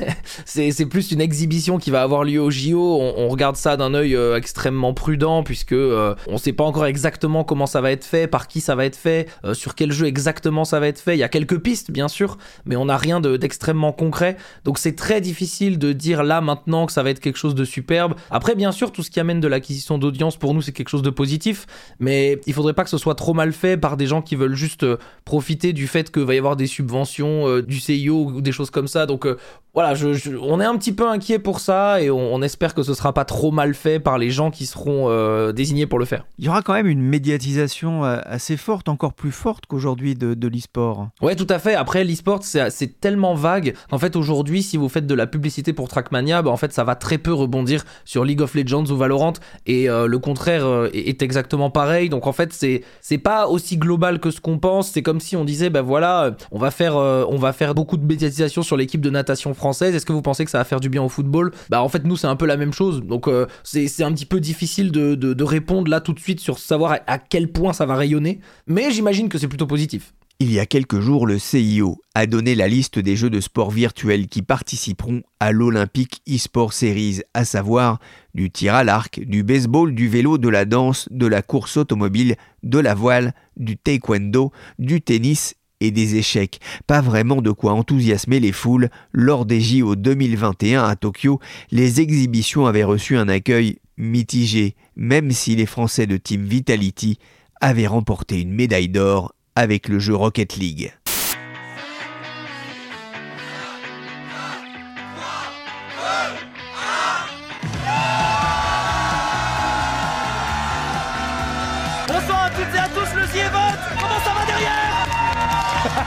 c'est 0.45 0.86
plus 0.86 1.12
une 1.12 1.19
exhibition 1.19 1.79
qui 1.79 1.89
va 1.89 2.03
avoir 2.03 2.24
lieu 2.24 2.39
au 2.39 2.51
JO. 2.51 2.79
On, 2.79 3.27
regarde 3.27 3.55
ça 3.55 3.75
d'un 3.75 3.95
œil 3.95 4.15
euh, 4.15 4.38
extrêmement 4.38 4.93
prudent 4.93 5.41
puisque 5.41 5.71
euh, 5.71 6.13
on 6.27 6.38
sait 6.38 6.53
pas 6.53 6.63
encore 6.63 6.86
exactement 6.86 7.43
comment 7.43 7.65
ça 7.65 7.81
va 7.81 7.91
être 7.91 8.05
fait, 8.05 8.27
par 8.27 8.48
qui 8.48 8.62
ça 8.62 8.75
va 8.75 8.86
être 8.86 8.95
fait, 8.95 9.27
sur 9.53 9.74
quel 9.74 9.91
jeu 9.91 10.05
exactement 10.05 10.63
ça 10.63 10.79
va 10.79 10.88
être 10.88 11.00
fait. 11.00 11.15
Il 11.15 11.19
y 11.19 11.24
a 11.24 11.29
quelques 11.29 11.57
pistes 11.57 11.89
bien 11.89 12.07
sûr, 12.07 12.38
mais 12.65 12.75
on 12.75 12.86
n'a 12.86 12.98
rien 12.98 13.19
d'extrêmement 13.19 13.93
concret. 13.93 14.38
Donc 14.63 14.77
c'est 14.77 14.95
très 14.95 15.21
difficile 15.21 15.79
de 15.79 15.91
dire 15.91 16.24
là 16.24 16.39
maintenant 16.39 16.86
que 16.86 16.91
ça 16.91 17.01
va 17.01 17.10
être 17.10 17.19
quelque 17.19 17.39
chose 17.39 17.55
de 17.55 17.65
superbe. 17.65 18.13
Après 18.29 18.53
bien 18.53 18.71
sûr, 18.71 18.91
tout 18.91 19.01
ce 19.01 19.10
qui 19.10 19.19
amène 19.19 19.39
de 19.39 19.48
l'acquisition 19.48 19.98
d'audience 19.98 20.38
pour 20.38 20.53
nous 20.53 20.62
c'est 20.62 20.71
quelque 20.71 20.89
chose 20.89 21.01
de 21.01 21.10
positif 21.10 21.65
mais 22.00 22.40
il 22.46 22.54
faudrait 22.54 22.74
pas 22.74 22.84
que 22.84 22.90
ce 22.90 22.98
soit 22.98 23.16
trop 23.16 23.34
mal 23.34 23.54
fait 23.54 23.78
par 23.78 23.98
des 23.98 24.08
gens 24.08 24.22
qui 24.22 24.36
veulent 24.36 24.56
juste 24.56 24.84
euh, 24.84 24.98
profiter 25.26 25.74
du 25.74 25.88
fait 25.88 26.12
qu'il 26.12 26.24
va 26.24 26.36
y 26.36 26.38
avoir 26.38 26.56
des 26.56 26.68
subventions 26.68 27.48
euh, 27.48 27.62
du 27.62 27.80
CIO 27.80 28.26
ou 28.26 28.42
des 28.42 28.52
choses 28.52 28.70
comme 28.70 28.88
ça. 28.88 29.06
Donc 29.06 29.28
euh, 29.75 29.94
voilà, 29.94 29.94
on 30.42 30.60
est 30.60 30.66
un 30.66 30.78
petit 30.78 30.92
peu 30.92 31.08
inquiet 31.08 31.40
pour 31.40 31.60
ça 31.60 32.01
et 32.01 32.10
on, 32.10 32.42
espère 32.42 32.74
que 32.74 32.84
ce 32.84 32.94
sera 32.94 33.13
pas 33.13 33.25
trop 33.25 33.51
mal 33.51 33.74
fait 33.74 34.00
par 34.00 34.18
les 34.18 34.32
gens 34.32 34.51
qui 34.51 34.66
seront 34.66 35.51
désignés 35.51 35.86
pour 35.86 36.00
le 36.00 36.06
faire. 36.06 36.25
Il 36.40 36.46
y 36.46 36.50
aura 36.50 36.62
quand 36.62 36.74
même 36.74 36.88
une 36.88 37.01
médiatisation 37.01 38.04
assez 38.04 38.58
forte, 38.58 38.90
encore 38.90 39.13
plus 39.13 39.32
forte 39.32 39.66
qu'aujourd'hui 39.68 40.16
de, 40.16 40.34
de 40.34 40.48
l'e-sport. 40.48 41.10
Ouais, 41.22 41.36
tout 41.36 41.48
à 41.50 41.60
fait. 41.60 41.75
Après, 41.75 42.04
l'e-sport, 42.04 42.40
c'est 42.44 43.00
tellement 43.00 43.36
vague. 43.36 43.75
En 43.92 44.00
fait, 44.00 44.16
aujourd'hui, 44.16 44.63
si 44.63 44.75
vous 44.75 44.90
faites 44.90 45.06
de 45.06 45.13
la 45.13 45.28
publicité 45.28 45.72
pour 45.72 45.88
Trackmania, 45.88 46.42
bah, 46.42 46.50
en 46.50 46.58
fait, 46.58 46.74
ça 46.74 46.84
va 46.84 46.96
très 46.96 47.20
peu 47.20 47.34
rebondir 47.34 47.84
sur 48.06 48.25
League 48.25 48.42
of 48.42 48.56
Legends 48.56 48.86
ou 48.86 48.98
Valorant 48.98 49.34
et 49.68 49.88
le 49.88 50.18
contraire 50.18 50.90
est 50.94 51.22
exactement 51.22 51.70
pareil. 51.70 52.10
Donc 52.10 52.28
en 52.28 52.34
fait, 52.34 52.54
c'est 52.54 52.84
c'est 53.01 53.18
pas 53.18 53.48
aussi 53.48 53.78
global 53.78 54.20
que 54.20 54.32
ce 54.32 54.42
qu'on 54.42 54.58
pense. 54.58 54.90
C'est 54.90 55.04
comme 55.04 55.20
si 55.20 55.36
on 55.36 55.46
disait, 55.46 55.70
ben 55.70 55.82
voilà, 55.82 56.36
on 56.51 56.60
va 56.60 56.72
faire 56.72 56.98
euh, 56.98 57.25
on 57.30 57.38
va 57.38 57.54
faire 57.54 57.74
beaucoup 57.74 57.98
de 57.98 58.06
médiatisation 58.06 58.62
sur 58.62 58.78
l'équipe 58.78 59.01
de 59.01 59.10
natation 59.10 59.54
Est-ce 59.70 60.06
que 60.06 60.13
vous 60.13 60.22
pensez 60.22 60.46
que 60.46 60.51
ça 60.51 60.58
va 60.58 60.63
faire 60.63 60.80
du 60.80 60.89
bien 60.89 61.03
au 61.03 61.10
football? 61.10 61.51
Bah 61.70 61.82
en 61.82 61.89
fait, 61.89 62.03
nous 62.03 62.18
c'est 62.18 62.27
un 62.27 62.36
peu 62.36 62.46
la 62.46 62.58
même 62.58 62.74
chose. 62.74 63.01
Donc 63.03 63.27
euh, 63.27 63.48
c'est 63.63 64.03
un 64.03 64.12
petit 64.12 64.25
peu 64.25 64.39
difficile 64.39 64.91
de, 64.91 65.15
de, 65.15 65.44
répondre 65.44 65.89
là 65.89 66.01
tout 66.01 66.13
de 66.13 66.20
suite 66.20 66.39
sur 66.39 66.60
savoir 66.60 67.00
à 67.08 67.18
quel 67.20 67.51
point 67.51 67.74
ça 67.74 67.86
va 67.86 67.96
rayonner. 67.96 68.39
Mais 68.68 68.91
j'imagine 68.91 69.30
que 69.30 69.38
c'est 69.38 69.48
plutôt 69.48 69.68
positif. 69.68 70.13
Il 70.44 70.51
y 70.51 70.60
a 70.60 70.65
quelques 70.65 71.00
jours, 71.00 71.27
le 71.27 71.38
CIO 71.38 72.01
a 72.15 72.25
donné 72.25 72.56
la 72.56 72.68
liste 72.68 72.98
des 72.98 73.15
jeux 73.15 73.30
de 73.30 73.39
sport 73.39 73.70
virtuels 73.70 74.27
qui 74.27 74.41
participeront 74.41 75.22
à 75.39 75.51
l'Olympique 75.51 76.24
eSport 76.25 76.74
Series, 76.74 77.22
à 77.36 77.46
savoir 77.46 78.00
du 78.34 78.50
tir 78.50 78.74
à 78.74 78.84
l'arc, 78.84 79.20
du 79.20 79.44
baseball, 79.44 79.94
du 79.94 80.10
vélo, 80.10 80.39
de 80.39 80.50
la 80.50 80.65
danse, 80.65 81.08
de 81.12 81.27
la 81.27 81.44
course 81.44 81.77
automobile, 81.77 82.38
de 82.63 82.80
la 82.80 82.96
voile, 82.96 83.36
du 83.56 83.77
taekwondo, 83.77 84.51
du 84.80 85.01
tennis 85.01 85.53
et 85.82 85.92
des 85.92 86.16
échecs. 86.16 86.60
Pas 86.88 87.02
vraiment 87.02 87.42
de 87.42 87.52
quoi 87.52 87.74
enthousiasmer 87.74 88.40
les 88.40 88.54
foules. 88.54 88.90
Lors 89.12 89.46
des 89.46 89.60
JO 89.60 89.98
2021 89.98 90.86
à 90.86 90.96
Tokyo, 90.96 91.42
les 91.72 92.00
exhibitions 92.00 92.66
avaient 92.66 92.86
reçu 92.86 93.18
un 93.18 93.28
accueil 93.28 93.80
mitigé, 93.98 94.76
même 94.96 95.32
si 95.32 95.56
les 95.56 95.66
Français 95.66 96.08
de 96.08 96.16
Team 96.16 96.46
Vitality 96.46 97.18
avaient 97.60 97.88
remporté 97.88 98.40
une 98.40 98.54
médaille 98.54 98.90
d'or 98.90 99.34
avec 99.56 99.90
le 99.90 100.00
jeu 100.00 100.16
Rocket 100.16 100.56
League. 100.56 100.94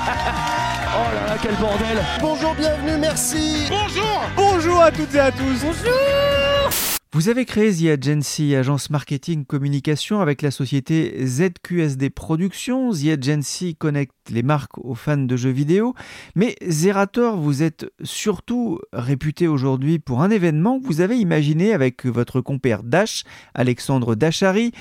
Oh 0.07 1.15
là 1.15 1.27
là, 1.27 1.37
quel 1.41 1.55
bordel. 1.57 1.99
Bonjour, 2.21 2.55
bienvenue, 2.55 2.99
merci. 2.99 3.67
Bonjour. 3.69 4.23
Bonjour 4.37 4.83
à 4.83 4.91
toutes 4.91 5.15
et 5.15 5.21
à 5.21 5.33
tous. 5.33 5.61
Bonjour 5.63 6.54
vous 7.15 7.29
avez 7.29 7.45
créé 7.45 7.73
The 7.73 7.97
Agency, 7.97 8.57
agence 8.57 8.91
marketing 8.91 9.45
communication 9.45 10.21
avec 10.21 10.43
la 10.43 10.51
société 10.51 11.25
ZQSD 11.25 12.11
Productions. 12.11 12.91
The 12.91 13.17
Agency 13.17 13.77
connecte 13.77 14.17
les 14.31 14.43
marques 14.43 14.79
aux 14.79 14.97
fans 14.97 15.17
de 15.17 15.37
jeux 15.37 15.53
vidéo. 15.53 15.95
Mais 16.35 16.57
Zerator, 16.67 17.37
vous 17.37 17.63
êtes 17.63 17.87
surtout 18.03 18.81
réputé 18.93 19.47
aujourd'hui 19.47 20.01
pour 20.01 20.23
un 20.23 20.31
événement 20.31 20.81
que 20.81 20.87
vous 20.87 21.01
avez 21.01 21.17
imaginé 21.17 21.73
avec 21.73 22.05
votre 22.05 22.41
compère 22.41 22.83
Dash, 22.83 23.23
Alexandre 23.55 24.17
Dachary, 24.17 24.73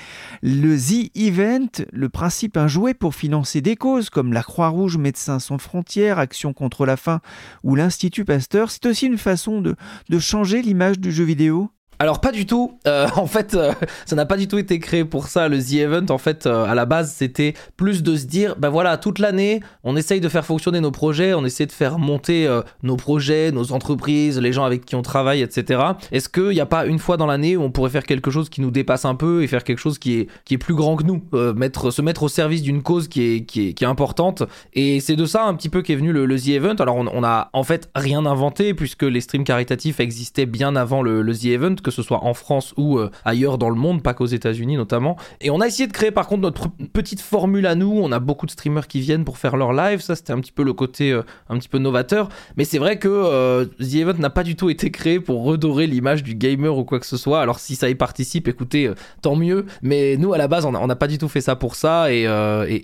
le 0.42 0.76
The 0.76 1.16
Event, 1.16 1.84
le 1.92 2.08
principe 2.08 2.56
un 2.56 2.66
jouet 2.66 2.94
pour 2.94 3.14
financer 3.14 3.60
des 3.60 3.76
causes 3.76 4.10
comme 4.10 4.32
la 4.32 4.42
Croix-Rouge, 4.42 4.96
Médecins 4.96 5.38
sans 5.38 5.58
frontières, 5.58 6.18
Action 6.18 6.52
contre 6.52 6.84
la 6.84 6.96
faim 6.96 7.20
ou 7.62 7.76
l'Institut 7.76 8.24
Pasteur. 8.24 8.72
C'est 8.72 8.86
aussi 8.86 9.06
une 9.06 9.18
façon 9.18 9.60
de, 9.60 9.76
de 10.08 10.18
changer 10.18 10.62
l'image 10.62 10.98
du 10.98 11.12
jeu 11.12 11.22
vidéo? 11.22 11.70
Alors 11.98 12.20
pas 12.20 12.32
du 12.32 12.46
tout. 12.46 12.78
Euh, 12.86 13.06
en 13.16 13.26
fait, 13.26 13.54
euh, 13.54 13.72
ça 14.06 14.16
n'a 14.16 14.26
pas 14.26 14.36
du 14.36 14.48
tout 14.48 14.58
été 14.58 14.78
créé 14.78 15.04
pour 15.04 15.28
ça. 15.28 15.48
Le 15.48 15.58
The 15.58 15.74
Event, 15.74 16.06
en 16.10 16.18
fait, 16.18 16.46
euh, 16.46 16.64
à 16.64 16.74
la 16.74 16.86
base, 16.86 17.12
c'était 17.12 17.54
plus 17.76 18.02
de 18.02 18.16
se 18.16 18.26
dire, 18.26 18.56
ben 18.58 18.68
voilà, 18.68 18.96
toute 18.96 19.18
l'année, 19.18 19.60
on 19.84 19.96
essaye 19.96 20.20
de 20.20 20.28
faire 20.28 20.44
fonctionner 20.44 20.80
nos 20.80 20.90
projets, 20.90 21.34
on 21.34 21.44
essaie 21.44 21.66
de 21.66 21.72
faire 21.72 21.98
monter 21.98 22.48
nos 22.82 22.96
projets, 22.96 23.52
nos 23.52 23.72
entreprises, 23.72 24.38
les 24.38 24.52
gens 24.52 24.64
avec 24.64 24.84
qui 24.84 24.94
on 24.94 25.02
travaille, 25.02 25.42
etc. 25.42 25.82
Est-ce 26.12 26.28
qu'il 26.28 26.50
n'y 26.50 26.60
a 26.60 26.66
pas 26.66 26.86
une 26.86 26.98
fois 26.98 27.16
dans 27.16 27.26
l'année 27.26 27.56
où 27.56 27.62
on 27.62 27.70
pourrait 27.70 27.90
faire 27.90 28.04
quelque 28.04 28.30
chose 28.30 28.48
qui 28.48 28.60
nous 28.60 28.70
dépasse 28.70 29.04
un 29.04 29.14
peu 29.14 29.42
et 29.42 29.46
faire 29.46 29.64
quelque 29.64 29.78
chose 29.78 29.98
qui 29.98 30.20
est, 30.20 30.28
qui 30.44 30.54
est 30.54 30.58
plus 30.58 30.74
grand 30.74 30.96
que 30.96 31.04
nous, 31.04 31.22
mettre, 31.54 31.90
se 31.90 32.02
mettre 32.02 32.24
au 32.24 32.28
service 32.28 32.62
d'une 32.62 32.82
cause 32.82 33.08
qui 33.08 33.22
est, 33.22 33.44
qui 33.44 33.68
est, 33.68 33.72
qui 33.74 33.84
est 33.84 33.86
importante? 33.86 34.42
Et 34.72 35.00
c'est 35.00 35.16
de 35.16 35.26
ça 35.26 35.44
un 35.44 35.54
petit 35.54 35.68
peu 35.68 35.82
qu'est 35.82 35.96
venu 35.96 36.12
le, 36.12 36.34
The 36.34 36.48
Event. 36.48 36.76
Alors 36.78 36.96
on, 36.96 37.06
on, 37.06 37.24
a 37.24 37.50
en 37.52 37.62
fait 37.62 37.88
rien 37.94 38.26
inventé 38.26 38.74
puisque 38.74 39.04
les 39.04 39.20
streams 39.20 39.44
caritatifs 39.44 40.00
existaient 40.00 40.46
bien 40.46 40.76
avant 40.76 41.02
le, 41.02 41.22
le 41.22 41.34
The 41.34 41.46
Event 41.46 41.76
que 41.82 41.90
ce 41.94 42.02
soit 42.02 42.24
en 42.24 42.34
France 42.34 42.74
ou 42.76 42.98
euh, 42.98 43.10
ailleurs 43.24 43.58
dans 43.58 43.70
le 43.70 43.76
monde, 43.76 44.02
pas 44.02 44.14
qu'aux 44.14 44.26
États-Unis 44.26 44.76
notamment. 44.76 45.16
Et 45.40 45.50
on 45.50 45.60
a 45.60 45.66
essayé 45.66 45.86
de 45.86 45.92
créer 45.92 46.10
par 46.10 46.26
contre 46.26 46.42
notre 46.42 46.68
petite 46.92 47.20
formule 47.20 47.66
à 47.66 47.74
nous. 47.74 47.90
On 48.02 48.12
a 48.12 48.18
beaucoup 48.18 48.46
de 48.46 48.50
streamers 48.50 48.86
qui 48.86 49.00
viennent 49.00 49.24
pour 49.24 49.38
faire 49.38 49.56
leur 49.56 49.72
live. 49.72 50.00
Ça, 50.00 50.16
c'était 50.16 50.32
un 50.32 50.40
petit 50.40 50.52
peu 50.52 50.62
le 50.62 50.72
côté 50.72 51.12
euh, 51.12 51.22
un 51.48 51.58
petit 51.58 51.68
peu 51.68 51.78
novateur. 51.78 52.28
Mais 52.56 52.64
c'est 52.64 52.78
vrai 52.78 52.98
que 52.98 53.08
euh, 53.08 53.64
The 53.80 53.94
Event 53.94 54.18
n'a 54.18 54.30
pas 54.30 54.42
du 54.42 54.56
tout 54.56 54.70
été 54.70 54.90
créé 54.90 55.20
pour 55.20 55.44
redorer 55.44 55.86
l'image 55.86 56.22
du 56.22 56.34
gamer 56.34 56.76
ou 56.76 56.84
quoi 56.84 57.00
que 57.00 57.06
ce 57.06 57.16
soit. 57.16 57.40
Alors 57.40 57.58
si 57.58 57.76
ça 57.76 57.88
y 57.88 57.94
participe, 57.94 58.48
écoutez, 58.48 58.90
tant 59.22 59.36
mieux. 59.36 59.66
Mais 59.82 60.16
nous, 60.16 60.32
à 60.32 60.38
la 60.38 60.48
base, 60.48 60.64
on 60.64 60.72
n'a 60.86 60.96
pas 60.96 61.06
du 61.06 61.18
tout 61.18 61.28
fait 61.28 61.40
ça 61.40 61.56
pour 61.56 61.74
ça. 61.76 62.12
Et, 62.12 62.28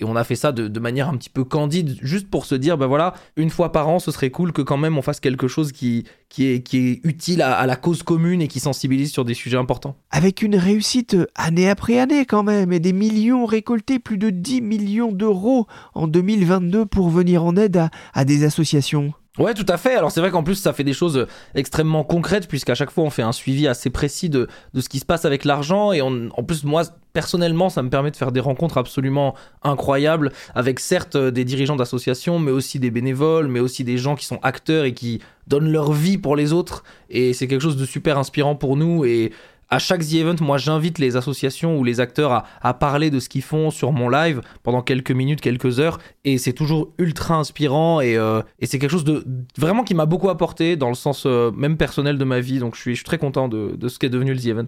on 0.03 0.17
a 0.17 0.25
fait 0.25 0.35
ça 0.35 0.53
de, 0.53 0.69
de, 0.69 0.81
manière 0.81 1.09
un 1.09 1.17
petit 1.17 1.31
peu 1.31 1.45
candide, 1.45 1.97
juste 2.01 2.29
pour 2.31 2.47
se 2.47 2.55
dire, 2.55 2.79
ben 2.79 2.87
voilà, 2.87 3.15
une 3.37 3.51
fois 3.51 3.73
par 3.73 3.89
an, 3.89 3.99
ce 3.99 4.11
serait 4.11 4.31
cool 4.31 4.53
que 4.53 4.63
quand 4.63 4.77
même 4.77 4.99
on 4.99 5.03
fasse 5.03 5.21
quelque 5.21 5.49
chose 5.49 5.73
qui, 5.73 6.05
qui 6.31 6.47
est, 6.47 7.01
utile 7.05 7.43
à, 7.43 7.67
la 7.67 7.77
cause 7.77 8.03
commune 8.03 8.41
et 8.41 8.49
qui 8.49 8.61
sensibilise 8.61 9.13
sur 9.13 9.25
des 9.25 9.35
sujets 9.35 9.59
importants. 9.59 9.97
Avec 10.11 10.43
une 10.43 10.57
réussite 10.57 11.17
année 11.35 11.69
après 11.69 11.99
année 11.99 12.25
quand 12.25 12.45
même, 12.45 12.73
et 12.73 12.81
des 12.81 12.93
millions 12.93 13.45
récoltés, 13.45 13.99
plus 13.99 14.17
de 14.17 14.31
10 14.31 14.63
millions 14.63 15.13
d'euros 15.13 15.67
en 15.93 16.07
2022 16.07 16.87
pour 16.87 17.11
venir 17.11 17.45
en 17.45 17.57
aide 17.57 17.89
à 18.15 18.25
des 18.25 18.45
associations. 18.45 19.13
Ouais, 19.41 19.55
tout 19.55 19.65
à 19.69 19.79
fait. 19.79 19.95
Alors 19.95 20.13
c'est 20.13 20.21
vrai 20.21 20.31
qu'en 20.31 20.43
plus 20.43 20.57
ça 20.57 20.75
fait 20.75 20.85
des 20.85 20.93
choses 20.93 21.27
extrêmement 21.55 22.05
concrètes 22.05 22.47
puisqu'à 22.47 22.75
chaque 22.75 22.91
fois 22.91 23.05
on 23.05 23.11
fait 23.11 23.23
un 23.23 23.33
suivi 23.33 23.67
assez 23.67 23.89
précis 23.89 24.29
de, 24.29 24.49
de 24.75 24.81
ce 24.83 24.91
qui 24.91 24.99
se 24.99 25.07
passe 25.07 25.25
avec 25.25 25.47
l'argent. 25.47 25.93
Et 25.93 26.03
en 26.03 26.29
plus 26.47 26.63
moi 26.63 26.83
personnellement 27.15 27.71
ça 27.71 27.83
me 27.83 27.89
permet 27.89 28.11
de 28.11 28.17
faire 28.17 28.33
des 28.33 28.41
rencontres 28.41 28.77
absolument 28.77 29.35
incroyables 29.63 30.31
avec 30.55 30.79
certes 30.79 31.17
des 31.17 31.45
dirigeants 31.45 31.75
d'associations 31.75 32.39
mais 32.39 32.53
aussi 32.53 32.79
des 32.79 32.91
bénévoles 32.93 33.49
mais 33.49 33.59
aussi 33.61 33.83
des 33.83 33.99
gens 33.99 34.15
qui 34.15 34.27
sont 34.27 34.39
acteurs 34.43 34.85
et 34.85 34.93
qui 34.93 35.21
donnent 35.47 35.73
leur 35.73 35.93
vie 35.93 36.19
pour 36.19 36.37
les 36.37 36.53
autres. 36.53 36.85
Et 37.09 37.33
c'est 37.33 37.49
quelque 37.49 37.63
chose 37.63 37.79
de 37.79 37.87
super 37.87 38.19
inspirant 38.19 38.57
pour 38.57 38.77
nous. 38.77 39.07
Et 39.07 39.33
à 39.71 39.79
chaque 39.79 40.05
The 40.05 40.15
Event, 40.15 40.37
moi 40.41 40.59
j'invite 40.59 40.99
les 40.99 41.17
associations 41.17 41.79
ou 41.79 41.85
les 41.85 42.01
acteurs 42.01 42.45
à, 42.61 42.75
parler 42.75 43.11
de 43.11 43.21
ce 43.21 43.29
qu'ils 43.29 43.43
font 43.43 43.71
sur 43.71 43.93
mon 43.93 44.09
live 44.09 44.41
pendant 44.63 44.83
quelques 44.83 45.13
minutes, 45.13 45.41
quelques 45.41 45.81
heures, 45.81 45.99
et 46.25 46.39
c'est 46.39 46.53
toujours 46.53 46.93
ultra 46.99 47.37
inspirant 47.37 48.01
et, 48.01 48.17
euh, 48.17 48.43
c'est 48.63 48.79
quelque 48.79 48.91
chose 48.91 49.05
de 49.05 49.25
vraiment 49.57 49.85
qui 49.85 49.95
m'a 49.95 50.07
beaucoup 50.07 50.29
apporté 50.29 50.77
dans 50.77 50.89
le 50.89 50.95
sens 50.95 51.25
euh, 51.27 51.51
même 51.53 51.77
personnel 51.77 52.19
de 52.19 52.25
ma 52.25 52.41
vie, 52.41 52.59
donc 52.59 52.75
je 52.75 52.81
suis, 52.81 53.01
très 53.03 53.19
content 53.19 53.49
de, 53.49 53.77
de 53.77 53.89
ce 53.89 53.99
qu'est 53.99 54.09
devenu 54.09 54.35
le 54.35 54.41
The 54.41 54.47
Event. 54.47 54.67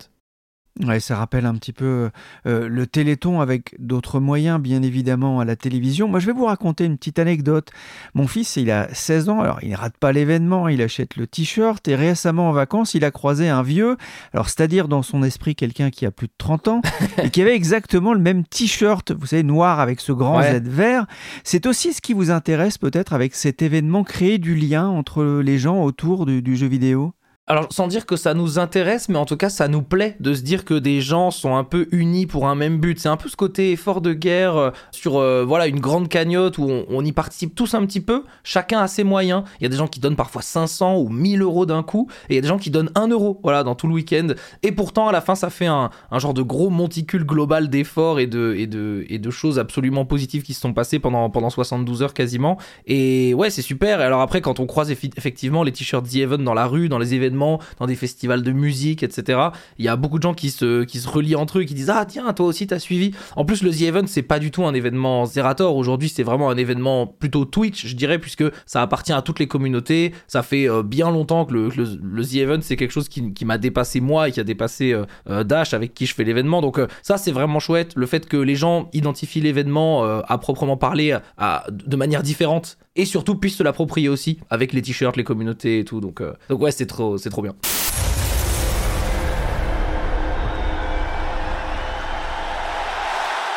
Ouais, 0.81 1.01
ça 1.01 1.17
rappelle 1.17 1.45
un 1.45 1.55
petit 1.55 1.75
peu 1.75 2.11
euh, 2.47 2.67
le 2.67 2.87
Téléthon 2.87 3.43
avec 3.43 3.75
d'autres 3.79 4.21
moyens, 4.21 4.59
bien 4.59 4.83
évidemment, 4.83 5.39
à 5.39 5.45
la 5.45 5.55
télévision. 5.55 6.09
Moi, 6.09 6.19
je 6.19 6.27
vais 6.27 6.33
vous 6.33 6.47
raconter 6.47 6.87
une 6.87 6.97
petite 6.97 7.19
anecdote. 7.19 7.71
Mon 8.15 8.27
fils, 8.27 8.57
il 8.57 8.71
a 8.71 8.89
16 8.95 9.29
ans, 9.29 9.41
alors 9.41 9.59
il 9.63 9.71
ne 9.71 9.77
rate 9.77 9.99
pas 9.99 10.13
l'événement, 10.13 10.69
il 10.69 10.81
achète 10.81 11.17
le 11.17 11.27
t-shirt 11.27 11.87
et 11.89 11.95
récemment 11.95 12.49
en 12.49 12.53
vacances, 12.53 12.95
il 12.95 13.05
a 13.05 13.11
croisé 13.11 13.51
un 13.51 13.63
vieux, 13.63 13.99
alors 14.33 14.49
c'est-à-dire 14.49 14.89
dans 14.89 15.03
son 15.03 15.23
esprit 15.23 15.55
quelqu'un 15.55 15.91
qui 15.91 16.07
a 16.07 16.11
plus 16.11 16.29
de 16.29 16.33
30 16.39 16.69
ans 16.69 16.83
et 17.23 17.29
qui 17.29 17.43
avait 17.43 17.55
exactement 17.55 18.15
le 18.15 18.21
même 18.21 18.45
t-shirt, 18.45 19.13
vous 19.13 19.27
savez, 19.27 19.43
noir 19.43 19.79
avec 19.79 20.01
ce 20.01 20.13
grand 20.13 20.43
Z 20.43 20.63
vert. 20.63 21.07
C'est 21.45 21.67
aussi 21.67 21.93
ce 21.93 22.01
qui 22.01 22.15
vous 22.15 22.31
intéresse 22.31 22.79
peut-être 22.79 23.13
avec 23.13 23.35
cet 23.35 23.61
événement, 23.61 24.05
créer 24.05 24.39
du 24.39 24.55
lien 24.55 24.89
entre 24.89 25.41
les 25.45 25.59
gens 25.59 25.85
autour 25.85 26.25
du 26.25 26.57
jeu 26.57 26.67
vidéo? 26.67 27.13
Alors, 27.49 27.67
sans 27.71 27.89
dire 27.89 28.07
que 28.07 28.15
ça 28.15 28.35
nous 28.35 28.61
intéresse, 28.61 29.09
mais 29.09 29.19
en 29.19 29.25
tout 29.25 29.37
cas, 29.37 29.49
ça 29.49 29.67
nous 29.67 29.83
plaît 29.83 30.17
de 30.21 30.33
se 30.33 30.43
dire 30.43 30.65
que 30.65 30.75
des 30.75 31.01
gens 31.01 31.33
sont 31.33 31.57
un 31.57 31.65
peu 31.65 31.89
unis 31.91 32.27
pour 32.27 32.47
un 32.47 32.55
même 32.55 32.79
but. 32.79 33.01
C'est 33.01 33.09
un 33.09 33.17
peu 33.17 33.29
ce 33.29 33.35
côté 33.35 33.73
effort 33.73 34.01
de 34.01 34.13
guerre 34.13 34.57
euh, 34.57 34.71
sur 34.93 35.17
euh, 35.17 35.45
voilà 35.45 35.67
une 35.67 35.81
grande 35.81 36.09
cagnotte 36.09 36.59
où 36.59 36.71
on, 36.89 37.05
y 37.05 37.11
participe 37.11 37.57
tous 37.57 37.75
un 37.75 37.85
petit 37.85 38.01
peu, 38.01 38.23
chacun 38.45 38.79
a 38.79 38.87
ses 38.87 39.03
moyens. 39.03 39.43
Il 39.59 39.65
y 39.65 39.67
a 39.67 39.69
des 39.71 39.77
gens 39.77 39.89
qui 39.89 39.99
donnent 39.99 40.15
parfois 40.15 40.41
500 40.41 40.99
ou 40.99 41.09
1000 41.09 41.43
euros 41.43 41.67
d'un 41.67 41.83
coup, 41.83 42.09
et 42.29 42.35
il 42.35 42.37
y 42.37 42.39
a 42.39 42.43
des 42.43 42.47
gens 42.47 42.59
qui 42.59 42.71
donnent 42.71 42.93
1 42.95 43.09
euro 43.09 43.41
voilà, 43.43 43.65
dans 43.65 43.75
tout 43.75 43.89
le 43.89 43.95
week-end. 43.95 44.29
Et 44.63 44.71
pourtant, 44.71 45.09
à 45.09 45.13
la 45.13 45.21
fin, 45.21 45.35
ça 45.35 45.51
fait 45.51 45.67
un, 45.67 45.91
genre 46.19 46.35
de 46.35 46.43
gros 46.43 46.71
monticule 46.71 47.25
global 47.25 47.69
d'efforts 47.69 48.21
et 48.21 48.29
de, 48.29 48.55
et, 48.57 48.69
de, 48.69 49.05
et 49.09 49.19
de 49.19 49.31
choses 49.31 49.59
absolument 49.59 50.05
positives 50.05 50.45
qui 50.45 50.55
se 50.55 50.61
sont 50.61 50.73
passées 50.73 51.01
pendant, 51.01 51.29
pendant 51.29 51.51
72 51.51 52.05
heures 52.05 52.15
quasiment. 52.15 52.57
Et 52.87 53.35
ouais, 53.35 53.51
c'est 53.51 53.63
super. 53.63 54.01
Et 54.01 54.05
alors 54.05 54.21
après, 54.21 54.41
quand 54.41 54.61
on 54.61 54.67
croise 54.67 54.93
effectivement 54.93 55.65
les 55.65 55.73
t-shirts 55.73 56.09
The 56.09 56.17
Event 56.19 56.39
dans 56.39 56.55
la 56.55 56.67
rue, 56.67 56.89
dans 56.89 56.99
les 56.99 57.15
événements, 57.15 57.32
dans 57.79 57.87
des 57.87 57.97
festivals 57.97 58.43
de 58.43 58.53
musique, 58.53 59.03
etc. 59.03 59.39
Il 59.79 59.85
y 59.85 59.89
a 59.89 59.97
beaucoup 59.97 60.19
de 60.19 60.23
gens 60.23 60.35
qui 60.35 60.51
se, 60.51 60.85
qui 60.85 60.99
se 60.99 61.09
relient 61.09 61.37
entre 61.37 61.59
eux, 61.59 61.65
qui 61.65 61.75
disent 61.75 61.91
Ah, 61.91 62.05
tiens, 62.07 62.33
toi 62.33 62.47
aussi, 62.47 62.67
t'as 62.67 62.79
suivi. 62.79 63.13
En 63.37 63.45
plus, 63.45 63.63
le 63.63 63.71
The 63.71 63.83
Event, 63.83 64.07
c'est 64.07 64.23
pas 64.23 64.39
du 64.39 64.51
tout 64.51 64.65
un 64.65 64.75
événement 64.75 65.25
Zerator. 65.27 65.77
Aujourd'hui, 65.77 66.09
c'est 66.09 66.23
vraiment 66.23 66.51
un 66.51 66.57
événement 66.57 67.07
plutôt 67.07 67.45
Twitch, 67.45 67.87
je 67.87 67.97
dirais, 67.97 68.19
puisque 68.19 68.45
ça 68.67 68.83
appartient 68.83 69.13
à 69.13 69.23
toutes 69.23 69.39
les 69.39 69.47
communautés. 69.47 70.13
Ça 70.27 70.43
fait 70.43 70.69
euh, 70.69 70.83
bien 70.83 71.11
longtemps 71.11 71.45
que 71.45 71.55
le, 71.55 71.69
le, 71.69 72.25
The 72.25 72.35
Event, 72.37 72.59
c'est 72.63 72.77
quelque 72.77 72.93
chose 72.93 73.09
qui, 73.09 73.33
qui 73.33 73.45
m'a 73.45 73.59
dépassé 73.59 74.01
moi 74.01 74.29
et 74.29 74.33
qui 74.33 74.41
a 74.41 74.45
dépassé 74.45 74.93
euh, 74.93 75.05
euh, 75.29 75.45
Dash 75.45 75.75
avec 75.75 75.95
qui 75.95 76.07
je 76.07 76.15
fais 76.15 76.25
l'événement. 76.25 76.61
Donc, 76.61 76.81
ça, 77.03 77.19
c'est 77.19 77.33
vraiment 77.33 77.61
chouette. 77.61 77.93
Le 77.97 78.07
fait 78.07 78.27
que 78.27 78.37
les 78.37 78.55
gens 78.55 78.89
identifient 78.93 79.41
l'événement 79.41 80.05
à 80.05 80.39
proprement 80.39 80.77
parler 80.77 81.17
à, 81.37 81.65
de 81.71 81.97
manière 81.97 82.23
différente 82.23 82.79
et 82.97 83.05
surtout 83.05 83.37
puissent 83.37 83.57
se 83.57 83.63
l'approprier 83.63 84.09
aussi 84.09 84.39
avec 84.51 84.73
les 84.73 84.83
t-shirts, 84.83 85.17
les 85.17 85.25
communautés 85.25 85.81
et 85.81 85.85
tout. 85.85 86.01
Donc, 86.01 86.23
donc 86.49 86.61
ouais, 86.61 86.73
c'est 86.73 86.87
trop, 86.87 87.19
c'est 87.19 87.31
trop 87.31 87.43
bien. 87.43 87.55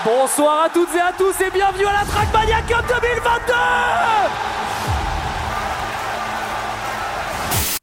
Bonsoir 0.06 0.66
à 0.66 0.70
toutes 0.70 0.94
et 0.96 1.00
à 1.00 1.12
tous 1.18 1.42
et 1.42 1.50
bienvenue 1.50 1.88
à 1.88 1.94
la 1.94 2.06
Trackmania 2.06 2.62
Cup 2.62 2.86
2022 2.88 3.54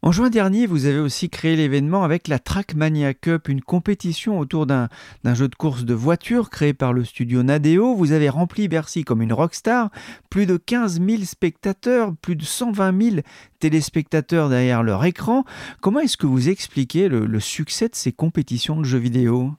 En 0.05 0.11
juin 0.11 0.31
dernier, 0.31 0.67
vous 0.67 0.87
avez 0.87 0.99
aussi 0.99 1.31
créé 1.31 1.55
l'événement 1.55 2.03
avec 2.03 2.27
la 2.27 2.41
Trackmania 2.41 3.15
Cup, 3.15 3.47
une 3.47 3.61
compétition 3.61 4.41
autour 4.41 4.67
d'un 4.67 4.89
jeu 5.25 5.47
de 5.47 5.55
course 5.55 5.85
de 5.85 5.95
voiture 5.95 6.51
créé 6.51 6.73
par 6.73 6.93
le 6.93 7.05
studio 7.05 7.45
Nadeo. 7.45 7.95
Vous 7.95 8.11
avez 8.11 8.29
rempli 8.29 8.67
Bercy 8.67 9.05
comme 9.05 9.23
une 9.23 9.33
rockstar, 9.33 9.91
plus 10.29 10.47
de 10.47 10.57
15 10.57 11.01
000 11.01 11.23
spectateurs, 11.23 12.17
plus 12.21 12.35
de 12.35 12.45
120 12.45 13.01
000 13.01 13.17
téléspectateurs 13.61 14.49
derrière 14.49 14.83
leur 14.83 15.05
écran. 15.05 15.45
Comment 15.81 16.01
est-ce 16.01 16.17
que 16.17 16.27
vous 16.27 16.49
expliquez 16.49 17.09
le 17.09 17.39
succès 17.39 17.89
de 17.89 17.95
ces 17.95 18.11
compétitions 18.11 18.81
de 18.81 18.85
jeux 18.85 18.99
vidéo? 18.99 19.53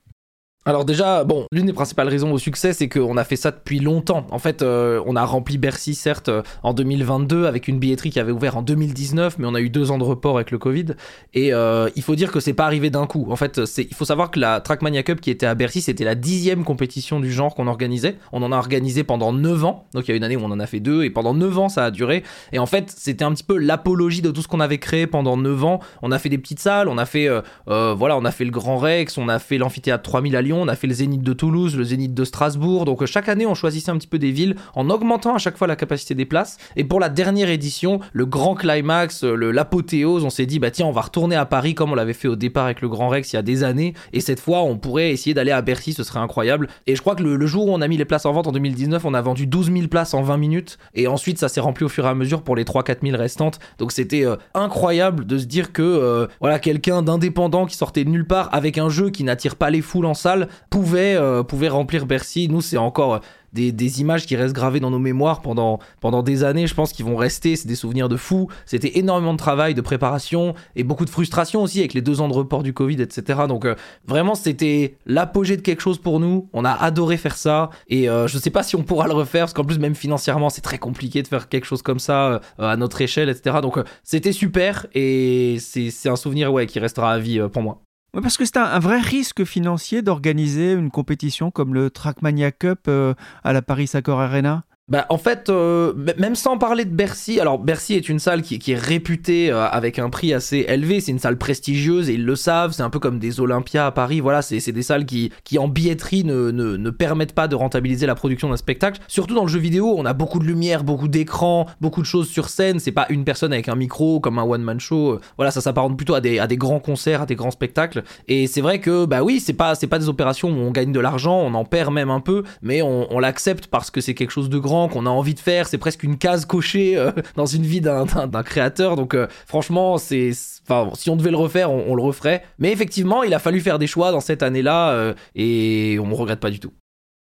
Alors 0.65 0.85
déjà, 0.85 1.25
bon, 1.25 1.45
l'une 1.51 1.65
des 1.65 1.73
principales 1.73 2.07
raisons 2.07 2.31
au 2.31 2.37
succès, 2.37 2.71
c'est 2.71 2.87
qu'on 2.87 3.17
a 3.17 3.25
fait 3.25 3.35
ça 3.35 3.51
depuis 3.51 3.79
longtemps. 3.79 4.25
En 4.31 4.39
fait, 4.39 4.61
euh, 4.61 5.03
on 5.05 5.17
a 5.17 5.25
rempli 5.25 5.57
Bercy, 5.57 5.93
certes, 5.93 6.29
euh, 6.29 6.41
en 6.63 6.73
2022, 6.73 7.45
avec 7.47 7.67
une 7.67 7.79
billetterie 7.79 8.11
qui 8.11 8.19
avait 8.19 8.31
ouvert 8.31 8.55
en 8.55 8.61
2019, 8.61 9.39
mais 9.39 9.45
on 9.45 9.55
a 9.55 9.59
eu 9.59 9.69
deux 9.69 9.91
ans 9.91 9.97
de 9.97 10.05
report 10.05 10.37
avec 10.37 10.51
le 10.51 10.57
Covid. 10.57 10.85
Et 11.33 11.53
euh, 11.53 11.89
il 11.97 12.01
faut 12.01 12.15
dire 12.15 12.31
que 12.31 12.39
c'est 12.39 12.53
pas 12.53 12.65
arrivé 12.65 12.89
d'un 12.89 13.07
coup. 13.07 13.27
En 13.29 13.35
fait, 13.35 13.59
il 13.77 13.93
faut 13.93 14.05
savoir 14.05 14.31
que 14.31 14.39
la 14.39 14.61
Trackmania 14.61 15.03
Cup 15.03 15.19
qui 15.19 15.31
était 15.31 15.45
à 15.45 15.53
Bercy, 15.53 15.81
c'était 15.81 16.05
la 16.05 16.15
dixième 16.15 16.63
compétition 16.63 17.19
du 17.19 17.29
genre 17.29 17.55
qu'on 17.55 17.67
organisait. 17.67 18.15
On 18.31 18.41
en 18.41 18.53
a 18.53 18.57
organisé 18.57 19.03
pendant 19.03 19.33
9 19.33 19.65
ans. 19.65 19.87
Donc 19.93 20.07
il 20.07 20.11
y 20.11 20.13
a 20.13 20.17
une 20.17 20.23
année 20.23 20.37
où 20.37 20.43
on 20.43 20.51
en 20.51 20.61
a 20.61 20.67
fait 20.67 20.79
deux, 20.79 21.03
et 21.03 21.09
pendant 21.09 21.33
9 21.33 21.59
ans, 21.59 21.67
ça 21.67 21.83
a 21.83 21.91
duré. 21.91 22.23
Et 22.53 22.59
en 22.59 22.67
fait, 22.67 22.93
c'était 22.95 23.25
un 23.25 23.33
petit 23.33 23.43
peu 23.43 23.57
l'apologie 23.57 24.21
de 24.21 24.31
tout 24.31 24.41
ce 24.41 24.47
qu'on 24.47 24.61
avait 24.61 24.77
créé 24.77 25.07
pendant 25.07 25.35
9 25.35 25.65
ans. 25.65 25.79
On 26.01 26.11
a 26.13 26.19
fait 26.19 26.29
des 26.29 26.37
petites 26.37 26.59
salles, 26.59 26.87
on 26.87 26.97
a 26.97 27.05
fait, 27.05 27.27
voilà, 27.67 28.17
on 28.17 28.23
a 28.23 28.31
fait 28.31 28.45
le 28.45 28.51
Grand 28.51 28.77
Rex, 28.77 29.17
on 29.17 29.27
a 29.27 29.39
fait 29.39 29.57
l'amphithéâtre 29.57 30.03
3000 30.03 30.37
à 30.37 30.41
Lyon 30.41 30.52
on 30.57 30.67
a 30.67 30.75
fait 30.75 30.87
le 30.87 30.93
Zénith 30.93 31.23
de 31.23 31.33
Toulouse, 31.33 31.75
le 31.75 31.83
Zénith 31.83 32.13
de 32.13 32.23
Strasbourg. 32.23 32.85
Donc 32.85 33.05
chaque 33.05 33.29
année, 33.29 33.45
on 33.45 33.55
choisissait 33.55 33.91
un 33.91 33.97
petit 33.97 34.07
peu 34.07 34.19
des 34.19 34.31
villes 34.31 34.55
en 34.75 34.89
augmentant 34.89 35.35
à 35.35 35.37
chaque 35.37 35.57
fois 35.57 35.67
la 35.67 35.75
capacité 35.75 36.15
des 36.15 36.25
places. 36.25 36.57
Et 36.75 36.83
pour 36.83 36.99
la 36.99 37.09
dernière 37.09 37.49
édition, 37.49 37.99
le 38.11 38.25
grand 38.25 38.55
climax, 38.55 39.23
l'apothéose, 39.23 40.23
on 40.23 40.29
s'est 40.29 40.45
dit, 40.45 40.59
bah 40.59 40.71
tiens, 40.71 40.85
on 40.85 40.91
va 40.91 41.01
retourner 41.01 41.35
à 41.35 41.45
Paris 41.45 41.75
comme 41.75 41.91
on 41.91 41.95
l'avait 41.95 42.13
fait 42.13 42.27
au 42.27 42.35
départ 42.35 42.65
avec 42.65 42.81
le 42.81 42.89
Grand 42.89 43.09
Rex 43.09 43.33
il 43.33 43.35
y 43.35 43.39
a 43.39 43.41
des 43.41 43.63
années. 43.63 43.93
Et 44.11 44.19
cette 44.19 44.39
fois, 44.39 44.61
on 44.61 44.77
pourrait 44.77 45.11
essayer 45.11 45.33
d'aller 45.33 45.51
à 45.51 45.61
Bercy, 45.61 45.93
ce 45.93 46.03
serait 46.03 46.19
incroyable. 46.19 46.67
Et 46.87 46.95
je 46.95 47.01
crois 47.01 47.15
que 47.15 47.23
le, 47.23 47.47
jour 47.47 47.67
où 47.67 47.71
on 47.73 47.81
a 47.81 47.87
mis 47.87 47.97
les 47.97 48.05
places 48.05 48.25
en 48.25 48.31
vente 48.31 48.47
en 48.47 48.51
2019, 48.51 49.05
on 49.05 49.13
a 49.13 49.21
vendu 49.21 49.47
12 49.47 49.71
000 49.71 49.87
places 49.87 50.13
en 50.13 50.21
20 50.21 50.37
minutes. 50.37 50.77
Et 50.95 51.07
ensuite, 51.07 51.39
ça 51.39 51.49
s'est 51.49 51.61
rempli 51.61 51.85
au 51.85 51.89
fur 51.89 52.05
et 52.05 52.09
à 52.09 52.15
mesure 52.15 52.41
pour 52.41 52.55
les 52.55 52.63
3-4 52.63 52.97
000 53.03 53.17
restantes. 53.17 53.59
Donc 53.77 53.91
c'était 53.91 54.25
euh, 54.25 54.35
incroyable 54.53 55.25
de 55.25 55.37
se 55.37 55.45
dire 55.45 55.73
que 55.73 55.81
euh, 55.81 56.27
voilà 56.39 56.59
quelqu'un 56.59 57.01
d'indépendant 57.01 57.65
qui 57.65 57.75
sortait 57.75 58.03
de 58.03 58.09
nulle 58.09 58.27
part 58.27 58.49
avec 58.53 58.77
un 58.77 58.89
jeu 58.89 59.09
qui 59.09 59.23
n'attire 59.23 59.55
pas 59.55 59.69
les 59.69 59.81
foules 59.81 60.05
en 60.05 60.13
salle 60.13 60.42
pouvait, 60.69 61.15
euh, 61.15 61.43
pouvait 61.43 61.69
remplir 61.69 62.05
Bercy. 62.05 62.47
Nous, 62.49 62.61
c'est 62.61 62.77
encore 62.77 63.21
des, 63.53 63.71
des, 63.71 64.01
images 64.01 64.25
qui 64.25 64.35
restent 64.35 64.55
gravées 64.55 64.79
dans 64.79 64.89
nos 64.89 64.99
mémoires 64.99 65.41
pendant, 65.41 65.79
pendant 66.01 66.23
des 66.23 66.43
années. 66.43 66.67
Je 66.67 66.73
pense 66.73 66.91
qu'ils 66.91 67.05
vont 67.05 67.15
rester. 67.15 67.55
C'est 67.55 67.67
des 67.67 67.75
souvenirs 67.75 68.09
de 68.09 68.17
fous. 68.17 68.49
C'était 68.65 68.97
énormément 68.97 69.33
de 69.33 69.37
travail, 69.37 69.73
de 69.73 69.81
préparation 69.81 70.55
et 70.75 70.83
beaucoup 70.83 71.05
de 71.05 71.09
frustration 71.09 71.61
aussi 71.61 71.79
avec 71.79 71.93
les 71.93 72.01
deux 72.01 72.19
ans 72.19 72.27
de 72.27 72.33
report 72.33 72.63
du 72.63 72.73
Covid, 72.73 73.01
etc. 73.01 73.41
Donc 73.47 73.65
euh, 73.65 73.75
vraiment, 74.07 74.35
c'était 74.35 74.97
l'apogée 75.05 75.55
de 75.55 75.61
quelque 75.61 75.81
chose 75.81 75.99
pour 75.99 76.19
nous. 76.19 76.49
On 76.53 76.65
a 76.65 76.71
adoré 76.71 77.17
faire 77.17 77.37
ça 77.37 77.69
et 77.87 78.09
euh, 78.09 78.27
je 78.27 78.37
sais 78.37 78.49
pas 78.49 78.63
si 78.63 78.75
on 78.75 78.83
pourra 78.83 79.07
le 79.07 79.13
refaire 79.13 79.43
parce 79.43 79.53
qu'en 79.53 79.63
plus 79.63 79.79
même 79.79 79.95
financièrement, 79.95 80.49
c'est 80.49 80.61
très 80.61 80.79
compliqué 80.79 81.21
de 81.21 81.27
faire 81.27 81.47
quelque 81.47 81.65
chose 81.65 81.81
comme 81.81 81.99
ça 81.99 82.41
à 82.57 82.75
notre 82.77 83.01
échelle, 83.01 83.29
etc. 83.29 83.57
Donc 83.61 83.77
c'était 84.03 84.31
super 84.31 84.87
et 84.93 85.57
c'est 85.59 86.09
un 86.09 86.15
souvenir 86.15 86.51
ouais 86.51 86.65
qui 86.65 86.79
restera 86.79 87.11
à 87.11 87.19
vie 87.19 87.39
pour 87.51 87.61
moi. 87.61 87.81
Parce 88.21 88.37
que 88.37 88.45
c'est 88.45 88.57
un, 88.57 88.77
vrai 88.77 88.99
risque 88.99 89.43
financier 89.43 90.03
d'organiser 90.03 90.73
une 90.73 90.91
compétition 90.91 91.49
comme 91.49 91.73
le 91.73 91.89
Trackmania 91.89 92.51
Cup 92.51 92.81
euh, 92.87 93.15
à 93.43 93.53
la 93.53 93.63
Paris 93.63 93.89
Accor 93.93 94.21
Arena. 94.21 94.65
Bah, 94.89 95.05
en 95.07 95.17
fait, 95.17 95.49
euh, 95.49 95.93
même 96.17 96.35
sans 96.35 96.57
parler 96.57 96.83
de 96.83 96.93
Bercy, 96.93 97.39
alors 97.39 97.57
Bercy 97.57 97.93
est 97.93 98.09
une 98.09 98.19
salle 98.19 98.41
qui, 98.41 98.55
est 98.69 98.75
réputée 98.77 99.49
euh, 99.49 99.65
avec 99.65 99.97
un 99.97 100.09
prix 100.09 100.33
assez 100.33 100.65
élevé, 100.67 100.99
c'est 100.99 101.13
une 101.13 101.19
salle 101.19 101.37
prestigieuse 101.37 102.09
et 102.09 102.15
ils 102.15 102.25
le 102.25 102.35
savent, 102.35 102.73
c'est 102.73 102.83
un 102.83 102.89
peu 102.89 102.99
comme 102.99 103.17
des 103.17 103.39
Olympias 103.39 103.85
à 103.85 103.91
Paris, 103.91 104.19
voilà, 104.19 104.41
c'est 104.41 104.73
des 104.73 104.83
salles 104.83 105.05
qui, 105.05 105.31
qui 105.45 105.57
en 105.57 105.69
billetterie 105.69 106.25
ne, 106.25 106.51
ne, 106.51 106.89
permettent 106.89 107.31
pas 107.31 107.47
de 107.47 107.55
rentabiliser 107.55 108.05
la 108.05 108.15
production 108.15 108.49
d'un 108.49 108.57
spectacle. 108.57 108.99
Surtout 109.07 109.35
dans 109.35 109.43
le 109.43 109.47
jeu 109.47 109.59
vidéo, 109.59 109.95
on 109.97 110.05
a 110.05 110.11
beaucoup 110.11 110.39
de 110.39 110.43
lumière, 110.43 110.83
beaucoup 110.83 111.07
d'écrans, 111.07 111.65
beaucoup 111.79 112.01
de 112.01 112.05
choses 112.05 112.27
sur 112.27 112.49
scène, 112.49 112.79
c'est 112.79 112.91
pas 112.91 113.05
une 113.09 113.23
personne 113.23 113.53
avec 113.53 113.69
un 113.69 113.75
micro 113.75 114.19
comme 114.19 114.37
un 114.37 114.43
one-man 114.43 114.81
show, 114.81 115.17
voilà, 115.37 115.51
ça 115.51 115.61
s'apparente 115.61 115.95
plutôt 115.95 116.15
à 116.15 116.19
des, 116.19 116.39
à 116.39 116.47
des 116.47 116.57
grands 116.57 116.81
concerts, 116.81 117.21
à 117.21 117.25
des 117.25 117.35
grands 117.35 117.51
spectacles. 117.51 118.03
Et 118.27 118.47
c'est 118.47 118.61
vrai 118.61 118.81
que, 118.81 119.05
bah 119.05 119.23
oui, 119.23 119.39
c'est 119.39 119.53
pas, 119.53 119.75
pas 119.77 119.99
des 119.99 120.09
opérations 120.09 120.49
où 120.49 120.59
on 120.59 120.71
gagne 120.71 120.91
de 120.91 120.99
l'argent, 120.99 121.39
on 121.39 121.53
en 121.53 121.63
perd 121.63 121.93
même 121.93 122.09
un 122.09 122.19
peu, 122.19 122.43
mais 122.61 122.81
on 122.81 123.17
l'accepte 123.19 123.67
parce 123.67 123.89
que 123.89 124.01
c'est 124.01 124.13
quelque 124.13 124.31
chose 124.31 124.49
de 124.49 124.57
grand 124.57 124.72
qu'on 124.91 125.05
a 125.05 125.09
envie 125.09 125.33
de 125.33 125.39
faire. 125.39 125.67
C'est 125.67 125.77
presque 125.77 126.03
une 126.03 126.17
case 126.17 126.45
cochée 126.45 126.97
euh, 126.97 127.11
dans 127.35 127.45
une 127.45 127.63
vie 127.63 127.81
d'un 127.81 128.05
créateur. 128.43 128.95
Donc 128.95 129.13
euh, 129.13 129.27
franchement, 129.47 129.97
c'est, 129.97 130.31
si 130.33 131.09
on 131.09 131.15
devait 131.15 131.31
le 131.31 131.37
refaire, 131.37 131.71
on, 131.71 131.95
le 131.95 132.01
referait. 132.01 132.43
Mais 132.59 132.71
effectivement, 132.71 133.23
il 133.23 133.33
a 133.33 133.39
fallu 133.39 133.59
faire 133.59 133.79
des 133.79 133.87
choix 133.87 134.11
dans 134.11 134.19
cette 134.19 134.43
année-là 134.43 135.13
et 135.35 135.97
on 136.01 136.07
ne 136.07 136.13
regrette 136.13 136.39
pas 136.39 136.49
du 136.49 136.59
tout. 136.59 136.71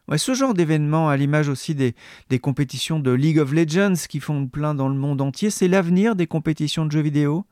Ouais, 0.09 0.18
ce 0.18 0.33
genre 0.35 0.55
d'événement, 0.55 1.09
à 1.09 1.16
l'image 1.16 1.48
aussi 1.48 1.74
des 1.74 2.38
compétitions 2.40 2.98
de 2.98 3.11
League 3.11 3.38
of 3.38 3.53
Legends 3.53 3.94
qui 4.09 4.20
font 4.20 4.46
plein 4.46 4.74
dans 4.74 4.88
le 4.88 4.94
monde 4.94 5.20
entier, 5.20 5.51
c'est 5.51 5.68
l'avenir 5.68 6.16
des 6.16 6.27
compétitions 6.27 6.87
de 6.87 6.92
jeux 6.92 7.03
vidéo? 7.03 7.44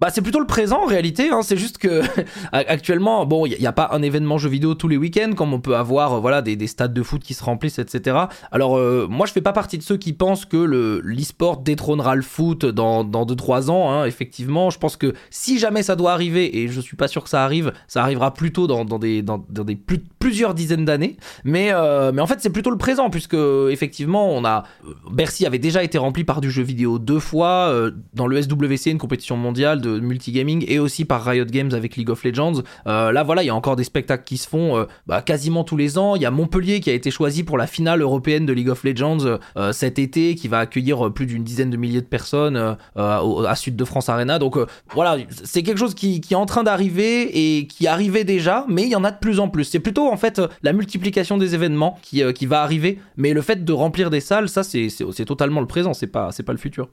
Bah, 0.00 0.08
c'est 0.10 0.22
plutôt 0.22 0.40
le 0.40 0.46
présent 0.46 0.84
en 0.84 0.86
réalité. 0.86 1.28
Hein. 1.30 1.42
C'est 1.42 1.58
juste 1.58 1.76
que 1.76 2.00
actuellement, 2.52 3.26
bon, 3.26 3.44
il 3.44 3.56
n'y 3.58 3.66
a, 3.66 3.72
pas 3.72 3.90
un 3.92 4.00
événement 4.02 4.38
jeu 4.38 4.48
vidéo 4.48 4.74
tous 4.74 4.88
les 4.88 4.96
week-ends 4.96 5.32
comme 5.36 5.52
on 5.52 5.60
peut 5.60 5.76
avoir, 5.76 6.14
euh, 6.14 6.20
voilà, 6.20 6.40
des, 6.40 6.56
des, 6.56 6.66
stades 6.66 6.94
de 6.94 7.02
foot 7.02 7.22
qui 7.22 7.34
se 7.34 7.44
remplissent, 7.44 7.78
etc. 7.78 8.16
Alors, 8.50 8.78
euh, 8.78 9.06
moi, 9.10 9.26
je 9.26 9.32
fais 9.32 9.42
pas 9.42 9.52
partie 9.52 9.76
de 9.76 9.82
ceux 9.82 9.98
qui 9.98 10.14
pensent 10.14 10.46
que 10.46 10.56
le 10.56 11.00
l'e-sport 11.04 11.58
détrônera 11.58 12.16
le 12.16 12.22
foot 12.22 12.64
dans 12.64 13.04
dans 13.04 13.26
deux 13.26 13.36
trois 13.36 13.70
ans. 13.70 13.90
Hein. 13.90 14.06
Effectivement, 14.06 14.70
je 14.70 14.78
pense 14.78 14.96
que 14.96 15.12
si 15.28 15.58
jamais 15.58 15.82
ça 15.82 15.96
doit 15.96 16.12
arriver, 16.12 16.58
et 16.58 16.68
je 16.68 16.80
suis 16.80 16.96
pas 16.96 17.08
sûr 17.08 17.22
que 17.22 17.28
ça 17.28 17.44
arrive, 17.44 17.72
ça 17.86 18.02
arrivera 18.02 18.32
plutôt 18.32 18.66
dans, 18.66 18.86
dans 18.86 18.98
des 18.98 19.20
dans, 19.20 19.44
dans 19.50 19.64
des 19.64 19.76
plus, 19.76 20.02
plusieurs 20.18 20.54
dizaines 20.54 20.86
d'années. 20.86 21.18
Mais 21.44 21.70
euh, 21.72 22.10
mais 22.12 22.22
en 22.22 22.26
fait, 22.26 22.40
c'est 22.40 22.50
plutôt 22.50 22.70
le 22.70 22.78
présent 22.78 23.10
puisque 23.10 23.36
effectivement, 23.70 24.30
on 24.32 24.46
a 24.46 24.64
Bercy 25.10 25.44
avait 25.44 25.58
déjà 25.58 25.82
été 25.82 25.98
rempli 25.98 26.24
par 26.24 26.40
du 26.40 26.50
jeu 26.50 26.62
vidéo 26.62 26.98
deux 26.98 27.20
fois 27.20 27.72
dans 28.14 28.26
le 28.26 28.40
SWC, 28.40 28.86
une 28.90 28.98
compétition 28.98 29.36
mondiale 29.36 29.80
de 29.80 29.89
multigaming 29.98 30.64
et 30.68 30.78
aussi 30.78 31.04
par 31.04 31.24
Riot 31.24 31.44
Games 31.46 31.72
avec 31.72 31.96
League 31.96 32.10
of 32.10 32.22
Legends. 32.24 32.62
Euh, 32.86 33.12
là, 33.12 33.22
voilà, 33.22 33.42
il 33.42 33.46
y 33.46 33.50
a 33.50 33.54
encore 33.54 33.76
des 33.76 33.84
spectacles 33.84 34.24
qui 34.24 34.36
se 34.36 34.48
font 34.48 34.76
euh, 34.76 34.84
bah, 35.06 35.22
quasiment 35.22 35.64
tous 35.64 35.76
les 35.76 35.98
ans. 35.98 36.16
Il 36.16 36.22
y 36.22 36.26
a 36.26 36.30
Montpellier 36.30 36.80
qui 36.80 36.90
a 36.90 36.92
été 36.92 37.10
choisi 37.10 37.42
pour 37.42 37.58
la 37.58 37.66
finale 37.66 38.02
européenne 38.02 38.46
de 38.46 38.52
League 38.52 38.68
of 38.68 38.84
Legends 38.84 39.38
euh, 39.56 39.72
cet 39.72 39.98
été, 39.98 40.34
qui 40.34 40.48
va 40.48 40.58
accueillir 40.60 41.12
plus 41.12 41.26
d'une 41.26 41.44
dizaine 41.44 41.70
de 41.70 41.76
milliers 41.76 42.00
de 42.00 42.06
personnes 42.06 42.76
à 42.96 43.54
Sud 43.56 43.76
de 43.76 43.84
France 43.84 44.08
Arena. 44.08 44.38
Donc 44.38 44.58
voilà, 44.92 45.16
c'est 45.44 45.62
quelque 45.62 45.78
chose 45.78 45.94
qui, 45.94 46.20
est 46.30 46.34
en 46.34 46.46
train 46.46 46.62
d'arriver 46.62 47.58
et 47.58 47.66
qui 47.66 47.86
arrivait 47.86 48.24
déjà, 48.24 48.64
mais 48.68 48.82
il 48.82 48.90
y 48.90 48.96
en 48.96 49.04
a 49.04 49.10
de 49.10 49.18
plus 49.18 49.40
en 49.40 49.48
plus. 49.48 49.64
C'est 49.64 49.80
plutôt 49.80 50.10
en 50.10 50.16
fait 50.16 50.40
la 50.62 50.72
multiplication 50.72 51.38
des 51.38 51.54
événements 51.54 51.98
qui, 52.02 52.22
qui 52.34 52.46
va 52.46 52.62
arriver, 52.62 52.98
mais 53.16 53.32
le 53.32 53.42
fait 53.42 53.64
de 53.64 53.72
remplir 53.72 54.10
des 54.10 54.20
salles, 54.20 54.48
ça 54.48 54.62
c'est 54.62 55.24
totalement 55.24 55.60
le 55.60 55.66
présent, 55.66 55.94
c'est 55.94 56.06
pas, 56.06 56.30
pas 56.44 56.52
le 56.52 56.58
futur. 56.58 56.88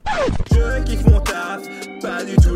Je 0.50 0.82
kiffe 0.84 1.04
mon 1.06 1.20
taf, 1.20 1.62
pas 2.00 2.24
du 2.24 2.36
tout 2.36 2.47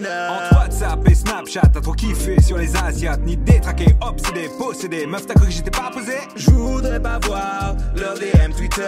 les 0.00 0.08
entre 0.08 0.56
WhatsApp 0.56 1.08
et 1.08 1.14
Snapchat, 1.14 1.70
t'as 1.72 1.80
trop 1.80 1.92
kiffé 1.92 2.40
sur 2.40 2.56
les 2.56 2.74
Asiates, 2.76 3.20
ni 3.24 3.36
détraqué, 3.36 3.86
obsédé, 4.00 4.48
possédé. 4.58 5.06
Meuf, 5.06 5.26
t'as 5.26 5.34
cru 5.34 5.46
que 5.46 5.52
j'étais 5.52 5.70
pas 5.70 5.90
posé? 5.92 6.14
Je 6.36 6.50
voudrais 6.50 7.00
pas 7.00 7.18
voir 7.26 7.76
leur 7.96 8.14
DM 8.14 8.52
Twitter. 8.56 8.82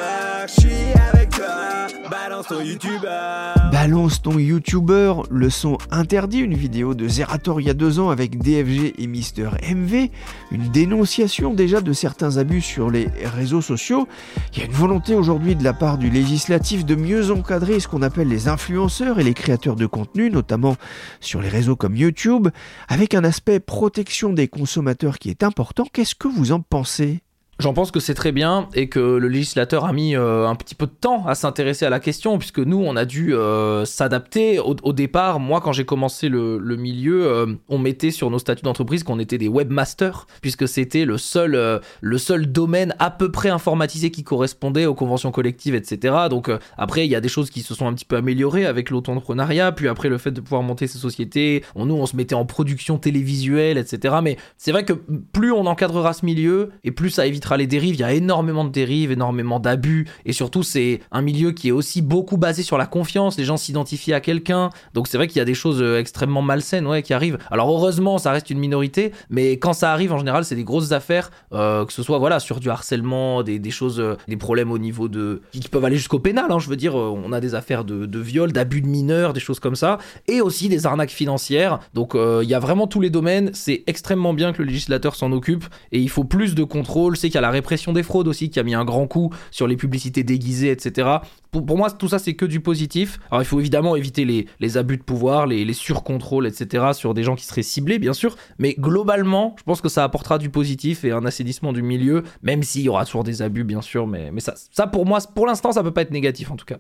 J'suis 0.46 0.92
avec 1.12 1.30
toi, 1.30 1.86
balance 2.10 2.48
ton 2.48 2.60
YouTuber. 2.60 3.54
Balance 3.72 4.22
ton 4.22 4.38
YouTuber, 4.38 5.14
le 5.30 5.50
son 5.50 5.78
interdit, 5.90 6.40
une 6.40 6.54
vidéo 6.54 6.94
de 6.94 7.08
Zerator 7.08 7.60
il 7.60 7.66
y 7.66 7.70
a 7.70 7.74
deux 7.74 8.00
ans 8.00 8.10
avec 8.10 8.38
DFG 8.38 8.94
et 8.98 9.06
Mister 9.06 9.48
MV, 9.74 10.08
une 10.50 10.68
dénonciation 10.70 11.54
déjà 11.54 11.80
de 11.80 11.92
certains 11.92 12.36
abus 12.36 12.60
sur 12.60 12.90
les 12.90 13.08
réseaux 13.36 13.62
sociaux. 13.62 14.08
Il 14.52 14.60
y 14.60 14.62
a 14.62 14.66
une 14.66 14.72
volonté 14.72 15.14
aujourd'hui 15.14 15.56
de 15.56 15.64
la 15.64 15.72
part 15.72 15.98
du 15.98 16.10
législatif 16.10 16.84
de 16.84 16.94
mieux 16.94 17.30
encadrer 17.30 17.80
ce 17.80 17.88
qu'on 17.88 18.02
appelle 18.02 18.28
les 18.28 18.48
influenceurs 18.48 19.18
et 19.18 19.24
les 19.24 19.34
créateurs 19.34 19.76
de 19.76 19.86
contenu, 19.86 20.30
notamment 20.30 20.76
sur 21.20 21.40
les 21.40 21.48
réseaux 21.48 21.76
comme 21.76 21.96
YouTube, 21.96 22.48
avec 22.88 23.14
un 23.14 23.24
aspect 23.24 23.60
protection 23.60 24.32
des 24.32 24.48
consommateurs 24.48 25.18
qui 25.18 25.30
est 25.30 25.42
important. 25.42 25.86
Qu'est-ce 25.92 26.14
que 26.14 26.28
vous 26.28 26.52
en 26.52 26.60
pensez? 26.60 27.22
J'en 27.62 27.74
pense 27.74 27.92
que 27.92 28.00
c'est 28.00 28.14
très 28.14 28.32
bien 28.32 28.68
et 28.74 28.88
que 28.88 28.98
le 28.98 29.28
législateur 29.28 29.84
a 29.84 29.92
mis 29.92 30.16
euh, 30.16 30.48
un 30.48 30.56
petit 30.56 30.74
peu 30.74 30.86
de 30.86 30.90
temps 30.90 31.24
à 31.28 31.36
s'intéresser 31.36 31.86
à 31.86 31.90
la 31.90 32.00
question 32.00 32.36
puisque 32.36 32.58
nous 32.58 32.82
on 32.84 32.96
a 32.96 33.04
dû 33.04 33.36
euh, 33.36 33.84
s'adapter. 33.84 34.58
Au, 34.58 34.92
départ, 34.92 35.38
moi 35.38 35.60
quand 35.60 35.70
j'ai 35.70 35.84
commencé 35.84 36.28
le, 36.28 36.58
milieu, 36.76 37.24
euh, 37.24 37.46
on 37.68 37.78
mettait 37.78 38.10
sur 38.10 38.30
nos 38.30 38.40
statuts 38.40 38.64
d'entreprise 38.64 39.04
qu'on 39.04 39.20
était 39.20 39.38
des 39.38 39.46
webmasters 39.46 40.26
puisque 40.40 40.66
c'était 40.66 41.04
le 41.04 41.18
seul, 41.18 41.80
le 42.00 42.18
seul 42.18 42.50
domaine 42.50 42.96
à 42.98 43.12
peu 43.12 43.30
près 43.30 43.50
informatisé 43.50 44.10
qui 44.10 44.24
correspondait 44.24 44.86
aux 44.86 44.94
conventions 44.96 45.30
collectives, 45.30 45.76
etc. 45.76 46.16
Donc 46.28 46.50
après 46.76 47.06
il 47.06 47.12
y 47.12 47.14
a 47.14 47.20
des 47.20 47.28
choses 47.28 47.48
qui 47.48 47.62
se 47.62 47.76
sont 47.76 47.86
un 47.86 47.94
petit 47.94 48.06
peu 48.06 48.16
améliorées 48.16 48.66
avec 48.66 48.90
l'auto-entrepreneuriat, 48.90 49.70
puis 49.70 49.86
après 49.86 50.08
le 50.08 50.18
fait 50.18 50.32
de 50.32 50.40
pouvoir 50.40 50.64
monter 50.64 50.88
ces 50.88 50.98
sociétés, 50.98 51.62
on, 51.76 51.86
nous 51.86 51.94
on 51.94 52.06
se 52.06 52.16
mettait 52.16 52.34
en 52.34 52.44
production 52.44 52.98
télévisuelle, 52.98 53.78
etc. 53.78 54.16
Mais 54.20 54.36
c'est 54.58 54.72
vrai 54.72 54.84
que 54.84 54.94
plus 54.94 55.52
on 55.52 55.66
encadrera 55.66 56.12
ce 56.12 56.26
milieu 56.26 56.70
et 56.82 56.90
plus 56.90 57.10
ça 57.10 57.24
évitera 57.24 57.51
les 57.56 57.66
dérives. 57.66 57.94
Il 57.94 58.00
y 58.00 58.04
a 58.04 58.12
énormément 58.12 58.64
de 58.64 58.70
dérives, 58.70 59.12
énormément 59.12 59.60
d'abus. 59.60 60.08
Et 60.24 60.32
surtout, 60.32 60.62
c'est 60.62 61.00
un 61.10 61.22
milieu 61.22 61.52
qui 61.52 61.68
est 61.68 61.72
aussi 61.72 62.02
beaucoup 62.02 62.36
basé 62.36 62.62
sur 62.62 62.78
la 62.78 62.86
confiance. 62.86 63.38
Les 63.38 63.44
gens 63.44 63.56
s'identifient 63.56 64.12
à 64.12 64.20
quelqu'un. 64.20 64.70
Donc 64.94 65.08
c'est 65.08 65.16
vrai 65.16 65.28
qu'il 65.28 65.38
y 65.38 65.40
a 65.40 65.44
des 65.44 65.54
choses 65.54 65.82
euh, 65.82 65.98
extrêmement 65.98 66.42
malsaines 66.42 66.86
ouais, 66.86 67.02
qui 67.02 67.14
arrivent. 67.14 67.38
Alors 67.50 67.70
heureusement, 67.70 68.18
ça 68.18 68.32
reste 68.32 68.50
une 68.50 68.58
minorité. 68.58 69.12
Mais 69.30 69.52
quand 69.52 69.72
ça 69.72 69.92
arrive, 69.92 70.12
en 70.12 70.18
général, 70.18 70.44
c'est 70.44 70.54
des 70.54 70.64
grosses 70.64 70.92
affaires. 70.92 71.30
Euh, 71.52 71.84
que 71.84 71.92
ce 71.92 72.02
soit 72.02 72.18
voilà, 72.18 72.40
sur 72.40 72.60
du 72.60 72.70
harcèlement, 72.70 73.42
des, 73.42 73.70
choses, 73.70 74.00
euh, 74.00 74.16
des 74.28 74.36
problèmes 74.36 74.70
au 74.70 74.78
niveau 74.78 75.08
de. 75.08 75.42
qui 75.52 75.68
peuvent 75.68 75.84
aller 75.84 75.96
jusqu'au 75.96 76.18
pénal. 76.18 76.46
Hein, 76.50 76.58
je 76.58 76.68
veux 76.68 76.76
dire, 76.76 76.94
on 76.94 77.32
a 77.32 77.40
des 77.40 77.54
affaires 77.54 77.84
de, 77.84 78.06
de 78.06 78.18
viol, 78.18 78.52
d'abus 78.52 78.80
de 78.82 78.86
mineurs, 78.86 79.32
des 79.32 79.40
choses 79.40 79.60
comme 79.60 79.76
ça. 79.76 79.98
Et 80.28 80.40
aussi 80.40 80.68
des 80.68 80.86
arnaques 80.86 81.10
financières. 81.10 81.80
Donc 81.94 82.14
il 82.14 82.48
y 82.48 82.54
a 82.54 82.58
vraiment 82.58 82.86
tous 82.86 83.00
les 83.00 83.10
domaines. 83.10 83.50
C'est 83.52 83.84
extrêmement 83.86 84.34
bien 84.34 84.52
que 84.52 84.62
le 84.62 84.68
législateur 84.68 85.14
s'en 85.14 85.32
occupe. 85.32 85.64
Et 85.92 85.98
il 85.98 86.08
faut 86.10 86.24
plus 86.24 86.54
de 86.54 86.64
contrôle. 86.64 87.16
C'est 87.16 87.28
qu'il 87.28 87.34
y 87.36 87.38
a 87.38 87.41
la 87.42 87.50
répression 87.50 87.92
des 87.92 88.02
fraudes 88.02 88.28
aussi 88.28 88.48
qui 88.48 88.58
a 88.58 88.62
mis 88.62 88.74
un 88.74 88.84
grand 88.84 89.06
coup 89.06 89.30
sur 89.50 89.66
les 89.66 89.76
publicités 89.76 90.22
déguisées, 90.22 90.70
etc. 90.70 91.18
Pour, 91.50 91.76
moi, 91.76 91.90
tout 91.90 92.08
ça, 92.08 92.18
c'est 92.18 92.34
que 92.34 92.46
du 92.46 92.60
positif. 92.60 93.18
Alors, 93.30 93.42
il 93.42 93.44
faut 93.44 93.60
évidemment 93.60 93.94
éviter 93.94 94.24
les, 94.24 94.76
abus 94.78 94.96
de 94.96 95.02
pouvoir, 95.02 95.46
les, 95.46 95.66
les 95.66 95.74
surcontrôles, 95.74 96.46
etc. 96.46 96.92
sur 96.94 97.12
des 97.12 97.24
gens 97.24 97.34
qui 97.34 97.44
seraient 97.44 97.62
ciblés, 97.62 97.98
bien 97.98 98.14
sûr. 98.14 98.36
Mais 98.58 98.74
globalement, 98.78 99.54
je 99.58 99.64
pense 99.64 99.82
que 99.82 99.90
ça 99.90 100.04
apportera 100.04 100.38
du 100.38 100.48
positif 100.48 101.04
et 101.04 101.10
un 101.10 101.26
assainissement 101.26 101.74
du 101.74 101.82
milieu, 101.82 102.22
même 102.42 102.62
s'il 102.62 102.82
y 102.82 102.88
aura 102.88 103.04
toujours 103.04 103.24
des 103.24 103.42
abus, 103.42 103.64
bien 103.64 103.82
sûr. 103.82 104.06
Mais, 104.06 104.30
ça, 104.38 104.86
pour 104.86 105.04
moi, 105.04 105.18
pour 105.34 105.46
l'instant, 105.46 105.72
ça 105.72 105.82
peut 105.82 105.92
pas 105.92 106.02
être 106.02 106.10
négatif, 106.10 106.50
en 106.50 106.56
tout 106.56 106.64
cas. 106.64 106.78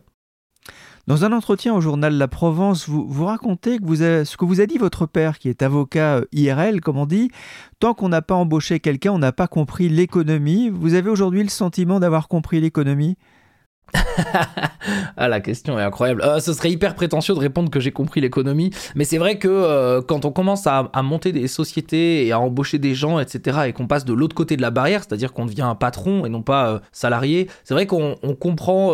Dans 1.08 1.24
un 1.24 1.32
entretien 1.32 1.74
au 1.74 1.80
journal 1.80 2.14
La 2.14 2.28
Provence, 2.28 2.88
vous, 2.88 3.24
racontez 3.24 3.78
ce 3.80 4.36
que 4.36 4.44
vous 4.44 4.60
a 4.60 4.66
dit 4.66 4.78
votre 4.78 5.06
père, 5.06 5.40
qui 5.40 5.48
est 5.48 5.62
avocat 5.62 6.18
euh, 6.18 6.24
IRL, 6.30 6.80
comme 6.80 6.96
on 6.96 7.06
dit. 7.06 7.28
Tant 7.80 7.92
qu'on 7.92 8.08
n'a 8.08 8.22
pas 8.22 8.36
embauché 8.36 8.78
quelqu'un, 8.78 9.10
on 9.10 9.18
n'a 9.18 9.32
pas 9.32 9.48
compris 9.48 9.88
l'économie. 9.88 10.68
Vous 10.68 10.94
avez 10.94 11.10
aujourd'hui 11.10 11.42
le 11.42 11.48
sentiment 11.48 11.98
d'avoir 11.98 12.28
compris 12.28 12.60
l'économie? 12.60 13.16
ah, 15.16 15.28
la 15.28 15.40
question 15.40 15.78
est 15.78 15.82
incroyable. 15.82 16.22
Euh, 16.22 16.40
ce 16.40 16.52
serait 16.52 16.70
hyper 16.70 16.94
prétentieux 16.94 17.34
de 17.34 17.38
répondre 17.38 17.70
que 17.70 17.80
j'ai 17.80 17.92
compris 17.92 18.20
l'économie, 18.20 18.70
mais 18.94 19.04
c'est 19.04 19.18
vrai 19.18 19.38
que 19.38 19.48
euh, 19.48 20.00
quand 20.02 20.24
on 20.24 20.32
commence 20.32 20.66
à, 20.66 20.90
monter 21.02 21.32
des 21.32 21.48
sociétés 21.48 22.26
et 22.26 22.32
à 22.32 22.40
embaucher 22.40 22.78
des 22.78 22.94
gens, 22.94 23.18
etc., 23.18 23.60
et 23.66 23.72
qu'on 23.72 23.86
passe 23.86 24.04
de 24.04 24.12
l'autre 24.12 24.34
côté 24.34 24.56
de 24.56 24.62
la 24.62 24.70
barrière, 24.70 25.02
c'est-à-dire 25.06 25.32
qu'on 25.32 25.46
devient 25.46 25.62
un 25.62 25.74
patron 25.74 26.24
et 26.24 26.28
non 26.28 26.42
pas 26.42 26.68
euh, 26.68 26.78
salarié, 26.92 27.48
c'est 27.64 27.74
vrai 27.74 27.86
qu'on 27.86 28.16
comprend. 28.38 28.92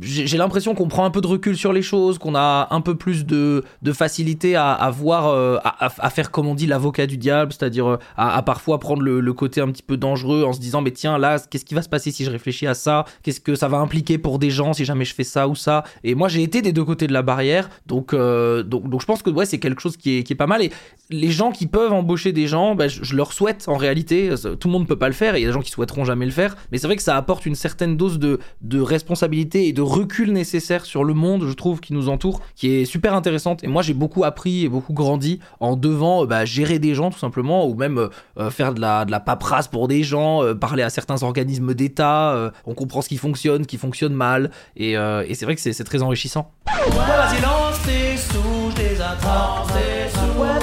j'ai 0.00 0.38
l'impression 0.38 0.74
qu'on 0.74 0.88
prend 0.88 1.04
un 1.04 1.10
peu 1.10 1.20
de 1.20 1.26
recul 1.26 1.56
sur 1.56 1.72
les 1.72 1.82
choses, 1.82 2.18
qu'on 2.18 2.34
a 2.34 2.68
un 2.70 2.80
peu 2.80 2.94
plus 2.94 3.26
de, 3.26 3.62
facilité 3.92 4.56
à, 4.56 4.90
voir, 4.90 5.60
à, 5.64 6.10
faire 6.10 6.30
comme 6.30 6.46
on 6.46 6.54
dit 6.54 6.66
l'avocat 6.66 7.06
du 7.06 7.16
diable, 7.16 7.52
c'est-à-dire 7.52 7.98
à, 8.16 8.42
parfois 8.42 8.78
prendre 8.78 9.02
le, 9.02 9.20
le 9.20 9.32
côté 9.32 9.60
un 9.60 9.68
petit 9.68 9.82
peu 9.82 9.96
dangereux 9.96 10.44
en 10.44 10.52
se 10.52 10.60
disant 10.60 10.80
mais 10.80 10.90
tiens 10.90 11.18
là, 11.18 11.38
qu'est-ce 11.38 11.64
qui 11.64 11.74
va 11.74 11.82
se 11.82 11.88
passer 11.88 12.10
si 12.10 12.24
je 12.24 12.30
réfléchis 12.30 12.66
à 12.66 12.74
ça? 12.74 13.04
Qu'est-ce 13.22 13.40
que 13.40 13.54
ça 13.54 13.68
va 13.68 13.78
impliquer 13.78 14.18
pour 14.18 14.31
des 14.38 14.50
gens 14.50 14.72
si 14.72 14.84
jamais 14.84 15.04
je 15.04 15.14
fais 15.14 15.24
ça 15.24 15.48
ou 15.48 15.54
ça. 15.54 15.84
Et 16.04 16.14
moi, 16.14 16.28
j'ai 16.28 16.42
été 16.42 16.62
des 16.62 16.72
deux 16.72 16.84
côtés 16.84 17.06
de 17.06 17.12
la 17.12 17.22
barrière. 17.22 17.68
Donc, 17.86 18.12
euh, 18.12 18.62
donc, 18.62 18.88
donc, 18.88 19.00
je 19.00 19.06
pense 19.06 19.22
que 19.22 19.30
ouais, 19.30 19.46
c'est 19.46 19.58
quelque 19.58 19.80
chose 19.80 19.96
qui 19.96 20.18
est, 20.18 20.22
qui 20.22 20.32
est, 20.32 20.36
pas 20.36 20.46
mal. 20.46 20.62
Et 20.62 20.70
les 21.10 21.30
gens 21.30 21.52
qui 21.52 21.66
peuvent 21.66 21.92
embaucher 21.92 22.32
des 22.32 22.46
gens, 22.46 22.74
bah, 22.74 22.88
je, 22.88 23.14
leur 23.14 23.32
souhaite 23.32 23.64
en 23.68 23.76
réalité. 23.76 24.30
Tout 24.58 24.68
le 24.68 24.72
monde 24.72 24.82
ne 24.82 24.86
peut 24.86 24.98
pas 24.98 25.08
le 25.08 25.14
faire. 25.14 25.36
Il 25.36 25.40
y 25.40 25.44
a 25.44 25.48
des 25.48 25.52
gens 25.52 25.60
qui 25.60 25.70
souhaiteront 25.70 26.04
jamais 26.04 26.24
le 26.24 26.32
faire. 26.32 26.56
Mais 26.70 26.78
c'est 26.78 26.86
vrai 26.86 26.96
que 26.96 27.02
ça 27.02 27.16
apporte 27.16 27.46
une 27.46 27.54
certaine 27.54 27.96
dose 27.96 28.18
de, 28.18 28.38
de 28.60 28.80
responsabilité 28.80 29.68
et 29.68 29.72
de 29.72 29.82
recul 29.82 30.32
nécessaire 30.32 30.84
sur 30.84 31.04
le 31.04 31.14
monde, 31.14 31.46
je 31.46 31.52
trouve, 31.52 31.80
qui 31.80 31.92
nous 31.92 32.08
entoure, 32.08 32.40
qui 32.56 32.70
est 32.70 32.84
super 32.84 33.14
intéressante. 33.14 33.62
Et 33.64 33.68
moi, 33.68 33.82
j'ai 33.82 33.94
beaucoup 33.94 34.24
appris 34.24 34.64
et 34.64 34.68
beaucoup 34.68 34.92
grandi 34.92 35.40
en 35.60 35.76
devant 35.76 36.26
bah, 36.26 36.44
gérer 36.44 36.78
des 36.78 36.94
gens, 36.94 37.10
tout 37.10 37.18
simplement, 37.18 37.66
ou 37.66 37.74
même 37.74 38.08
euh, 38.38 38.50
faire 38.50 38.74
de 38.74 38.80
la, 38.80 39.04
de 39.04 39.10
la 39.10 39.20
paperasse 39.20 39.68
pour 39.68 39.88
des 39.88 40.02
gens, 40.02 40.42
euh, 40.42 40.54
parler 40.54 40.82
à 40.82 40.90
certains 40.90 41.22
organismes 41.22 41.74
d'État. 41.74 42.52
on 42.66 42.74
comprend 42.74 43.02
ce 43.02 43.08
qui 43.08 43.16
fonctionne, 43.16 43.66
qui 43.66 43.76
fonctionne 43.76 44.14
mal. 44.22 44.50
Et, 44.76 44.96
euh, 44.96 45.24
et 45.28 45.34
c'est 45.34 45.44
vrai 45.44 45.54
que 45.56 45.60
c'est 45.60 45.84
très 45.84 46.02
enrichissant. 46.02 46.52
vas-y, 46.66 47.40
lance 47.40 47.80
tes 47.86 48.16
sous, 48.16 48.70
je 48.76 48.82
les 48.82 49.00
attrape. 49.00 49.68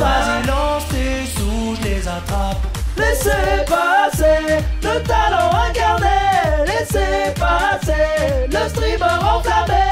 vas-y, 0.04 0.48
lance 0.48 0.88
tes 0.90 1.26
sous, 1.36 1.76
je 1.78 1.84
les 1.88 2.08
attrape. 2.08 2.58
Laissez 2.98 3.64
passer 3.68 4.42
le 4.84 4.96
talent 5.08 5.52
incarné. 5.68 6.20
Laissez 6.66 7.34
passer 7.36 8.48
le 8.52 8.70
streamer 8.70 9.18
enfermé. 9.36 9.86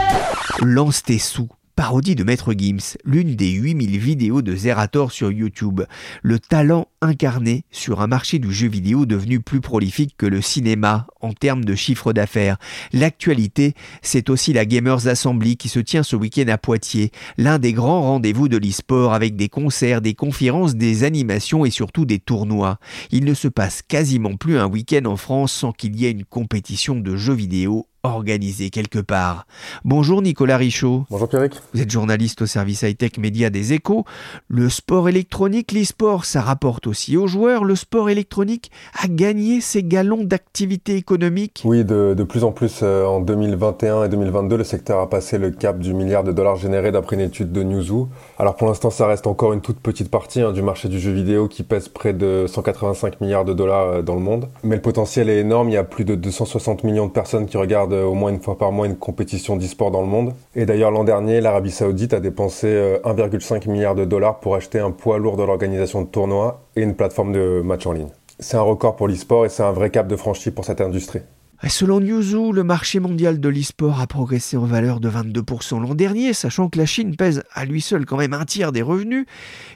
Lance 0.61 1.03
tes 1.03 1.19
sous 1.19 1.49
parodie 1.77 2.15
de 2.15 2.23
Maître 2.23 2.55
Gims, 2.57 2.97
l'une 3.05 3.35
des 3.35 3.51
8000 3.51 3.99
vidéos 3.99 4.41
de 4.41 4.55
Zerator 4.55 5.11
sur 5.11 5.31
YouTube. 5.31 5.81
Le 6.23 6.39
talent 6.39 6.87
incarné 7.01 7.65
sur 7.69 8.01
un 8.01 8.07
marché 8.07 8.39
du 8.39 8.51
jeu 8.51 8.67
vidéo 8.67 9.05
devenu 9.05 9.41
plus 9.41 9.61
prolifique 9.61 10.15
que 10.17 10.25
le 10.25 10.41
cinéma 10.41 11.05
en 11.21 11.33
termes 11.33 11.63
de 11.63 11.75
chiffre 11.75 12.13
d'affaires. 12.13 12.57
L'actualité, 12.93 13.75
c'est 14.01 14.31
aussi 14.31 14.53
la 14.53 14.65
Gamers 14.65 15.07
Assembly 15.07 15.55
qui 15.55 15.69
se 15.69 15.79
tient 15.79 16.01
ce 16.01 16.15
week-end 16.15 16.47
à 16.47 16.57
Poitiers, 16.57 17.11
l'un 17.37 17.59
des 17.59 17.73
grands 17.73 18.01
rendez-vous 18.01 18.47
de 18.47 18.57
l'e-sport 18.57 19.13
avec 19.13 19.35
des 19.35 19.47
concerts, 19.47 20.01
des 20.01 20.15
conférences, 20.15 20.73
des 20.73 21.03
animations 21.03 21.63
et 21.63 21.69
surtout 21.69 22.05
des 22.05 22.17
tournois. 22.17 22.79
Il 23.11 23.23
ne 23.23 23.35
se 23.35 23.47
passe 23.47 23.83
quasiment 23.83 24.35
plus 24.35 24.57
un 24.57 24.65
week-end 24.65 25.05
en 25.05 25.15
France 25.15 25.53
sans 25.53 25.73
qu'il 25.73 25.95
y 25.95 26.07
ait 26.07 26.11
une 26.11 26.25
compétition 26.25 26.95
de 26.95 27.15
jeux 27.15 27.35
vidéo 27.35 27.85
organisé 28.03 28.69
quelque 28.69 28.99
part. 28.99 29.45
Bonjour 29.83 30.21
Nicolas 30.21 30.57
Richaud. 30.57 31.05
Bonjour 31.09 31.27
Pierrick. 31.27 31.53
Vous 31.73 31.81
êtes 31.81 31.91
journaliste 31.91 32.41
au 32.41 32.45
service 32.45 32.81
high-tech 32.81 33.17
média 33.17 33.49
des 33.49 33.73
échos. 33.73 34.05
Le 34.47 34.69
sport 34.69 35.09
électronique, 35.09 35.71
l'e-sport, 35.71 36.25
ça 36.25 36.41
rapporte 36.41 36.87
aussi 36.87 37.17
aux 37.17 37.27
joueurs. 37.27 37.63
Le 37.63 37.75
sport 37.75 38.09
électronique 38.09 38.71
a 39.01 39.07
gagné 39.07 39.61
ses 39.61 39.83
galons 39.83 40.23
d'activité 40.23 40.95
économique. 40.95 41.61
Oui, 41.65 41.83
de, 41.83 42.15
plus 42.23 42.43
en 42.43 42.51
plus 42.51 42.79
euh, 42.83 43.05
en 43.05 43.19
2021 43.19 44.05
et 44.05 44.09
2022, 44.09 44.57
le 44.57 44.63
secteur 44.63 44.99
a 44.99 45.09
passé 45.09 45.37
le 45.37 45.51
cap 45.51 45.79
du 45.79 45.93
milliard 45.93 46.23
de 46.23 46.31
dollars 46.31 46.55
générés 46.55 46.91
d'après 46.91 47.15
une 47.15 47.21
étude 47.21 47.51
de 47.51 47.63
Newzoo. 47.63 48.09
Alors 48.37 48.55
pour 48.55 48.67
l'instant, 48.67 48.89
ça 48.89 49.07
reste 49.07 49.27
encore 49.27 49.53
une 49.53 49.61
toute 49.61 49.79
petite 49.79 50.09
partie 50.09 50.41
hein, 50.41 50.51
du 50.51 50.61
marché 50.61 50.87
du 50.87 50.99
jeu 50.99 51.11
vidéo 51.11 51.47
qui 51.47 51.63
pèse 51.63 51.87
près 51.87 52.13
de 52.13 52.45
185 52.47 53.21
milliards 53.21 53.45
de 53.45 53.53
dollars 53.53 53.87
euh, 53.87 54.01
dans 54.01 54.15
le 54.15 54.21
monde. 54.21 54.49
Mais 54.63 54.75
le 54.75 54.81
potentiel 54.81 55.29
est 55.29 55.39
énorme. 55.39 55.69
Il 55.69 55.73
y 55.73 55.77
a 55.77 55.83
plus 55.83 56.05
de 56.05 56.15
260 56.15 56.83
millions 56.83 57.07
de 57.07 57.11
personnes 57.11 57.45
qui 57.45 57.57
regardent 57.57 57.86
au 57.95 58.13
moins 58.13 58.31
une 58.31 58.41
fois 58.41 58.57
par 58.57 58.71
mois 58.71 58.87
une 58.87 58.97
compétition 58.97 59.55
d'e-sport 59.55 59.91
dans 59.91 60.01
le 60.01 60.07
monde. 60.07 60.33
Et 60.55 60.65
d'ailleurs, 60.65 60.91
l'an 60.91 61.03
dernier, 61.03 61.41
l'Arabie 61.41 61.71
Saoudite 61.71 62.13
a 62.13 62.19
dépensé 62.19 62.67
1,5 63.03 63.67
euh, 63.67 63.71
milliard 63.71 63.95
de 63.95 64.05
dollars 64.05 64.39
pour 64.39 64.55
acheter 64.55 64.79
un 64.79 64.91
poids 64.91 65.17
lourd 65.17 65.37
de 65.37 65.43
l'organisation 65.43 66.01
de 66.01 66.07
tournois 66.07 66.61
et 66.75 66.81
une 66.81 66.95
plateforme 66.95 67.33
de 67.33 67.61
match 67.63 67.85
en 67.85 67.91
ligne. 67.91 68.09
C'est 68.39 68.57
un 68.57 68.61
record 68.61 68.95
pour 68.95 69.07
l'e-sport 69.07 69.45
et 69.45 69.49
c'est 69.49 69.63
un 69.63 69.71
vrai 69.71 69.89
cap 69.89 70.07
de 70.07 70.15
franchi 70.15 70.51
pour 70.51 70.65
cette 70.65 70.81
industrie. 70.81 71.21
Selon 71.65 71.99
Newzoo, 71.99 72.51
le 72.51 72.63
marché 72.63 72.99
mondial 72.99 73.39
de 73.39 73.49
l'e-sport 73.49 73.99
a 73.99 74.05
progressé 74.05 74.57
en 74.57 74.65
valeur 74.65 74.99
de 74.99 75.09
22% 75.09 75.81
l'an 75.81 75.95
dernier, 75.95 76.33
sachant 76.33 76.69
que 76.69 76.77
la 76.77 76.85
Chine 76.85 77.15
pèse 77.15 77.43
à 77.51 77.65
lui 77.65 77.81
seul 77.81 78.05
quand 78.05 78.15
même 78.15 78.33
un 78.33 78.45
tiers 78.45 78.71
des 78.71 78.83
revenus. 78.83 79.25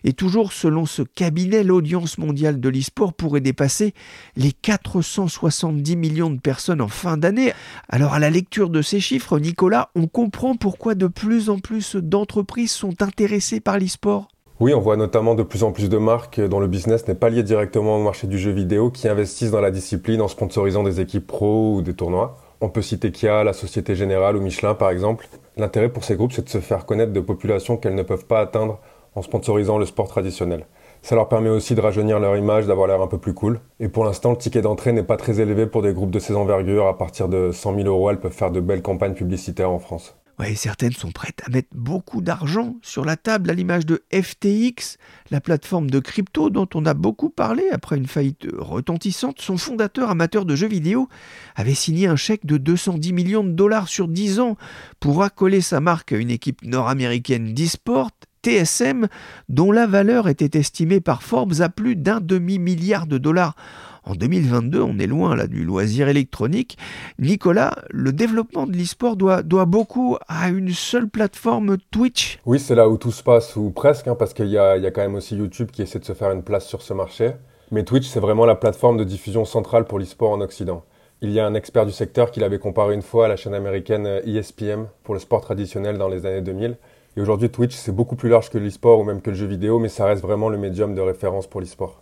Et 0.03 0.13
toujours 0.13 0.53
selon 0.53 0.85
ce 0.85 1.01
cabinet, 1.01 1.63
l'audience 1.63 2.19
mondiale 2.19 2.59
de 2.59 2.69
l'e-sport 2.69 3.13
pourrait 3.13 3.41
dépasser 3.41 3.93
les 4.35 4.51
470 4.51 5.95
millions 5.95 6.29
de 6.29 6.39
personnes 6.39 6.81
en 6.81 6.87
fin 6.87 7.17
d'année. 7.17 7.51
Alors 7.89 8.13
à 8.13 8.19
la 8.19 8.29
lecture 8.29 8.69
de 8.69 8.83
ces 8.83 8.99
chiffres, 8.99 9.39
Nicolas, 9.39 9.89
on 9.95 10.07
comprend 10.07 10.55
pourquoi 10.55 10.93
de 10.93 11.07
plus 11.07 11.49
en 11.49 11.57
plus 11.59 11.95
d'entreprises 11.95 12.71
sont 12.71 13.01
intéressées 13.01 13.59
par 13.59 13.79
l'e-sport. 13.79 14.27
Oui, 14.61 14.75
on 14.75 14.79
voit 14.79 14.95
notamment 14.95 15.33
de 15.33 15.41
plus 15.41 15.63
en 15.63 15.71
plus 15.71 15.89
de 15.89 15.97
marques 15.97 16.39
dont 16.39 16.59
le 16.59 16.67
business 16.67 17.07
n'est 17.07 17.15
pas 17.15 17.29
lié 17.29 17.41
directement 17.41 17.97
au 17.97 18.03
marché 18.03 18.27
du 18.27 18.37
jeu 18.37 18.51
vidéo 18.51 18.91
qui 18.91 19.07
investissent 19.07 19.49
dans 19.49 19.59
la 19.59 19.71
discipline 19.71 20.21
en 20.21 20.27
sponsorisant 20.27 20.83
des 20.83 21.01
équipes 21.01 21.25
pro 21.25 21.77
ou 21.77 21.81
des 21.81 21.95
tournois. 21.95 22.37
On 22.61 22.69
peut 22.69 22.83
citer 22.83 23.11
Kia, 23.11 23.43
la 23.43 23.53
Société 23.53 23.95
Générale 23.95 24.37
ou 24.37 24.39
Michelin 24.39 24.75
par 24.75 24.91
exemple. 24.91 25.27
L'intérêt 25.57 25.89
pour 25.89 26.03
ces 26.03 26.15
groupes, 26.15 26.31
c'est 26.31 26.43
de 26.43 26.49
se 26.49 26.59
faire 26.59 26.85
connaître 26.85 27.11
de 27.11 27.19
populations 27.19 27.75
qu'elles 27.75 27.95
ne 27.95 28.03
peuvent 28.03 28.27
pas 28.27 28.39
atteindre 28.39 28.77
en 29.15 29.23
sponsorisant 29.23 29.79
le 29.79 29.87
sport 29.87 30.07
traditionnel. 30.07 30.67
Ça 31.01 31.15
leur 31.15 31.27
permet 31.27 31.49
aussi 31.49 31.73
de 31.73 31.81
rajeunir 31.81 32.19
leur 32.19 32.37
image, 32.37 32.67
d'avoir 32.67 32.87
l'air 32.87 33.01
un 33.01 33.07
peu 33.07 33.17
plus 33.17 33.33
cool. 33.33 33.61
Et 33.79 33.89
pour 33.89 34.05
l'instant, 34.05 34.29
le 34.29 34.37
ticket 34.37 34.61
d'entrée 34.61 34.91
n'est 34.91 35.01
pas 35.01 35.17
très 35.17 35.39
élevé 35.39 35.65
pour 35.65 35.81
des 35.81 35.91
groupes 35.91 36.11
de 36.11 36.19
ces 36.19 36.35
envergures. 36.35 36.85
À 36.85 36.99
partir 36.99 37.29
de 37.29 37.51
100 37.51 37.77
000 37.77 37.87
euros, 37.87 38.11
elles 38.11 38.19
peuvent 38.19 38.31
faire 38.31 38.51
de 38.51 38.59
belles 38.59 38.83
campagnes 38.83 39.15
publicitaires 39.15 39.71
en 39.71 39.79
France. 39.79 40.20
Ouais, 40.41 40.55
certaines 40.55 40.93
sont 40.93 41.11
prêtes 41.11 41.43
à 41.45 41.51
mettre 41.51 41.69
beaucoup 41.75 42.19
d'argent 42.19 42.75
sur 42.81 43.05
la 43.05 43.15
table 43.15 43.51
à 43.51 43.53
l'image 43.53 43.85
de 43.85 44.01
FTX, 44.11 44.97
la 45.29 45.39
plateforme 45.39 45.87
de 45.91 45.99
crypto 45.99 46.49
dont 46.49 46.67
on 46.73 46.87
a 46.87 46.95
beaucoup 46.95 47.29
parlé 47.29 47.61
après 47.71 47.95
une 47.95 48.07
faillite 48.07 48.47
retentissante. 48.57 49.39
Son 49.39 49.57
fondateur 49.57 50.09
amateur 50.09 50.45
de 50.45 50.55
jeux 50.55 50.67
vidéo 50.67 51.07
avait 51.55 51.75
signé 51.75 52.07
un 52.07 52.15
chèque 52.15 52.47
de 52.47 52.57
210 52.57 53.13
millions 53.13 53.43
de 53.43 53.51
dollars 53.51 53.87
sur 53.87 54.07
10 54.07 54.39
ans 54.39 54.57
pour 54.99 55.21
accoler 55.21 55.61
sa 55.61 55.79
marque 55.79 56.11
à 56.11 56.17
une 56.17 56.31
équipe 56.31 56.63
nord-américaine 56.63 57.53
d'e-sport, 57.53 58.09
TSM, 58.41 59.09
dont 59.47 59.71
la 59.71 59.85
valeur 59.85 60.27
était 60.27 60.57
estimée 60.57 61.01
par 61.01 61.21
Forbes 61.21 61.61
à 61.61 61.69
plus 61.69 61.95
d'un 61.95 62.19
demi-milliard 62.19 63.05
de 63.05 63.19
dollars. 63.19 63.55
En 64.03 64.15
2022, 64.15 64.81
on 64.81 64.97
est 64.97 65.05
loin 65.05 65.35
là 65.35 65.45
du 65.45 65.63
loisir 65.63 66.07
électronique. 66.07 66.77
Nicolas, 67.19 67.75
le 67.91 68.11
développement 68.11 68.65
de 68.65 68.75
l'e-sport 68.75 69.15
doit, 69.15 69.43
beaucoup 69.65 70.17
à 70.27 70.49
une 70.49 70.71
seule 70.71 71.07
plateforme 71.07 71.77
Twitch. 71.91 72.39
Oui, 72.47 72.59
c'est 72.59 72.73
là 72.73 72.89
où 72.89 72.97
tout 72.97 73.11
se 73.11 73.21
passe, 73.21 73.55
ou 73.55 73.69
presque, 73.69 74.07
hein, 74.07 74.15
parce 74.15 74.33
qu'il 74.33 74.47
y 74.47 74.57
a, 74.57 74.79
quand 74.91 75.01
même 75.01 75.15
aussi 75.15 75.35
YouTube 75.35 75.69
qui 75.71 75.83
essaie 75.83 75.99
de 75.99 76.05
se 76.05 76.13
faire 76.13 76.31
une 76.31 76.41
place 76.41 76.65
sur 76.65 76.81
ce 76.81 76.93
marché. 76.93 77.33
Mais 77.69 77.83
Twitch, 77.83 78.07
c'est 78.07 78.19
vraiment 78.19 78.47
la 78.47 78.55
plateforme 78.55 78.97
de 78.97 79.03
diffusion 79.03 79.45
centrale 79.45 79.85
pour 79.85 79.99
l'e-sport 79.99 80.31
en 80.31 80.41
Occident. 80.41 80.83
Il 81.21 81.29
y 81.29 81.39
a 81.39 81.45
un 81.45 81.53
expert 81.53 81.85
du 81.85 81.91
secteur 81.91 82.31
qui 82.31 82.39
l'avait 82.39 82.57
comparé 82.57 82.95
une 82.95 83.03
fois 83.03 83.25
à 83.25 83.27
la 83.27 83.35
chaîne 83.35 83.53
américaine 83.53 84.07
ESPN 84.25 84.85
pour 85.03 85.13
le 85.13 85.19
sport 85.19 85.41
traditionnel 85.41 85.99
dans 85.99 86.07
les 86.07 86.25
années 86.25 86.41
2000. 86.41 86.75
Et 87.17 87.21
aujourd'hui, 87.21 87.51
Twitch, 87.51 87.75
c'est 87.75 87.91
beaucoup 87.91 88.15
plus 88.15 88.29
large 88.29 88.49
que 88.49 88.57
l'e-sport 88.57 88.99
ou 88.99 89.03
même 89.03 89.21
que 89.21 89.29
le 89.29 89.35
jeu 89.35 89.45
vidéo, 89.45 89.77
mais 89.77 89.89
ça 89.89 90.05
reste 90.05 90.23
vraiment 90.23 90.49
le 90.49 90.57
médium 90.57 90.95
de 90.95 91.01
référence 91.01 91.45
pour 91.45 91.61
l'e-sport. 91.61 92.01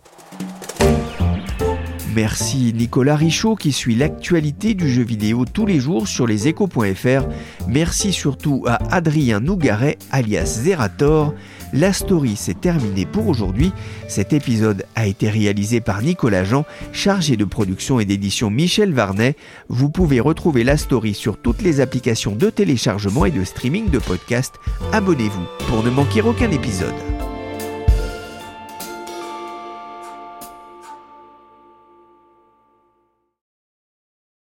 Merci 2.14 2.72
Nicolas 2.74 3.14
Richaud 3.14 3.54
qui 3.54 3.70
suit 3.70 3.94
l'actualité 3.94 4.74
du 4.74 4.88
jeu 4.88 5.02
vidéo 5.02 5.44
tous 5.44 5.64
les 5.64 5.78
jours 5.78 6.08
sur 6.08 6.26
leséchos.fr. 6.26 7.28
Merci 7.68 8.12
surtout 8.12 8.64
à 8.66 8.78
Adrien 8.92 9.38
Nougaret 9.38 9.96
alias 10.10 10.60
Zerator. 10.62 11.34
La 11.72 11.92
story 11.92 12.34
s'est 12.34 12.54
terminée 12.54 13.06
pour 13.06 13.28
aujourd'hui. 13.28 13.72
Cet 14.08 14.32
épisode 14.32 14.84
a 14.96 15.06
été 15.06 15.30
réalisé 15.30 15.80
par 15.80 16.02
Nicolas 16.02 16.42
Jean, 16.42 16.64
chargé 16.92 17.36
de 17.36 17.44
production 17.44 18.00
et 18.00 18.04
d'édition 18.04 18.50
Michel 18.50 18.92
Varnet. 18.92 19.36
Vous 19.68 19.88
pouvez 19.88 20.18
retrouver 20.18 20.64
la 20.64 20.76
story 20.76 21.14
sur 21.14 21.36
toutes 21.36 21.62
les 21.62 21.80
applications 21.80 22.34
de 22.34 22.50
téléchargement 22.50 23.24
et 23.24 23.30
de 23.30 23.44
streaming 23.44 23.88
de 23.88 23.98
podcasts. 24.00 24.56
Abonnez-vous 24.92 25.46
pour 25.68 25.84
ne 25.84 25.90
manquer 25.90 26.22
aucun 26.22 26.50
épisode. 26.50 26.94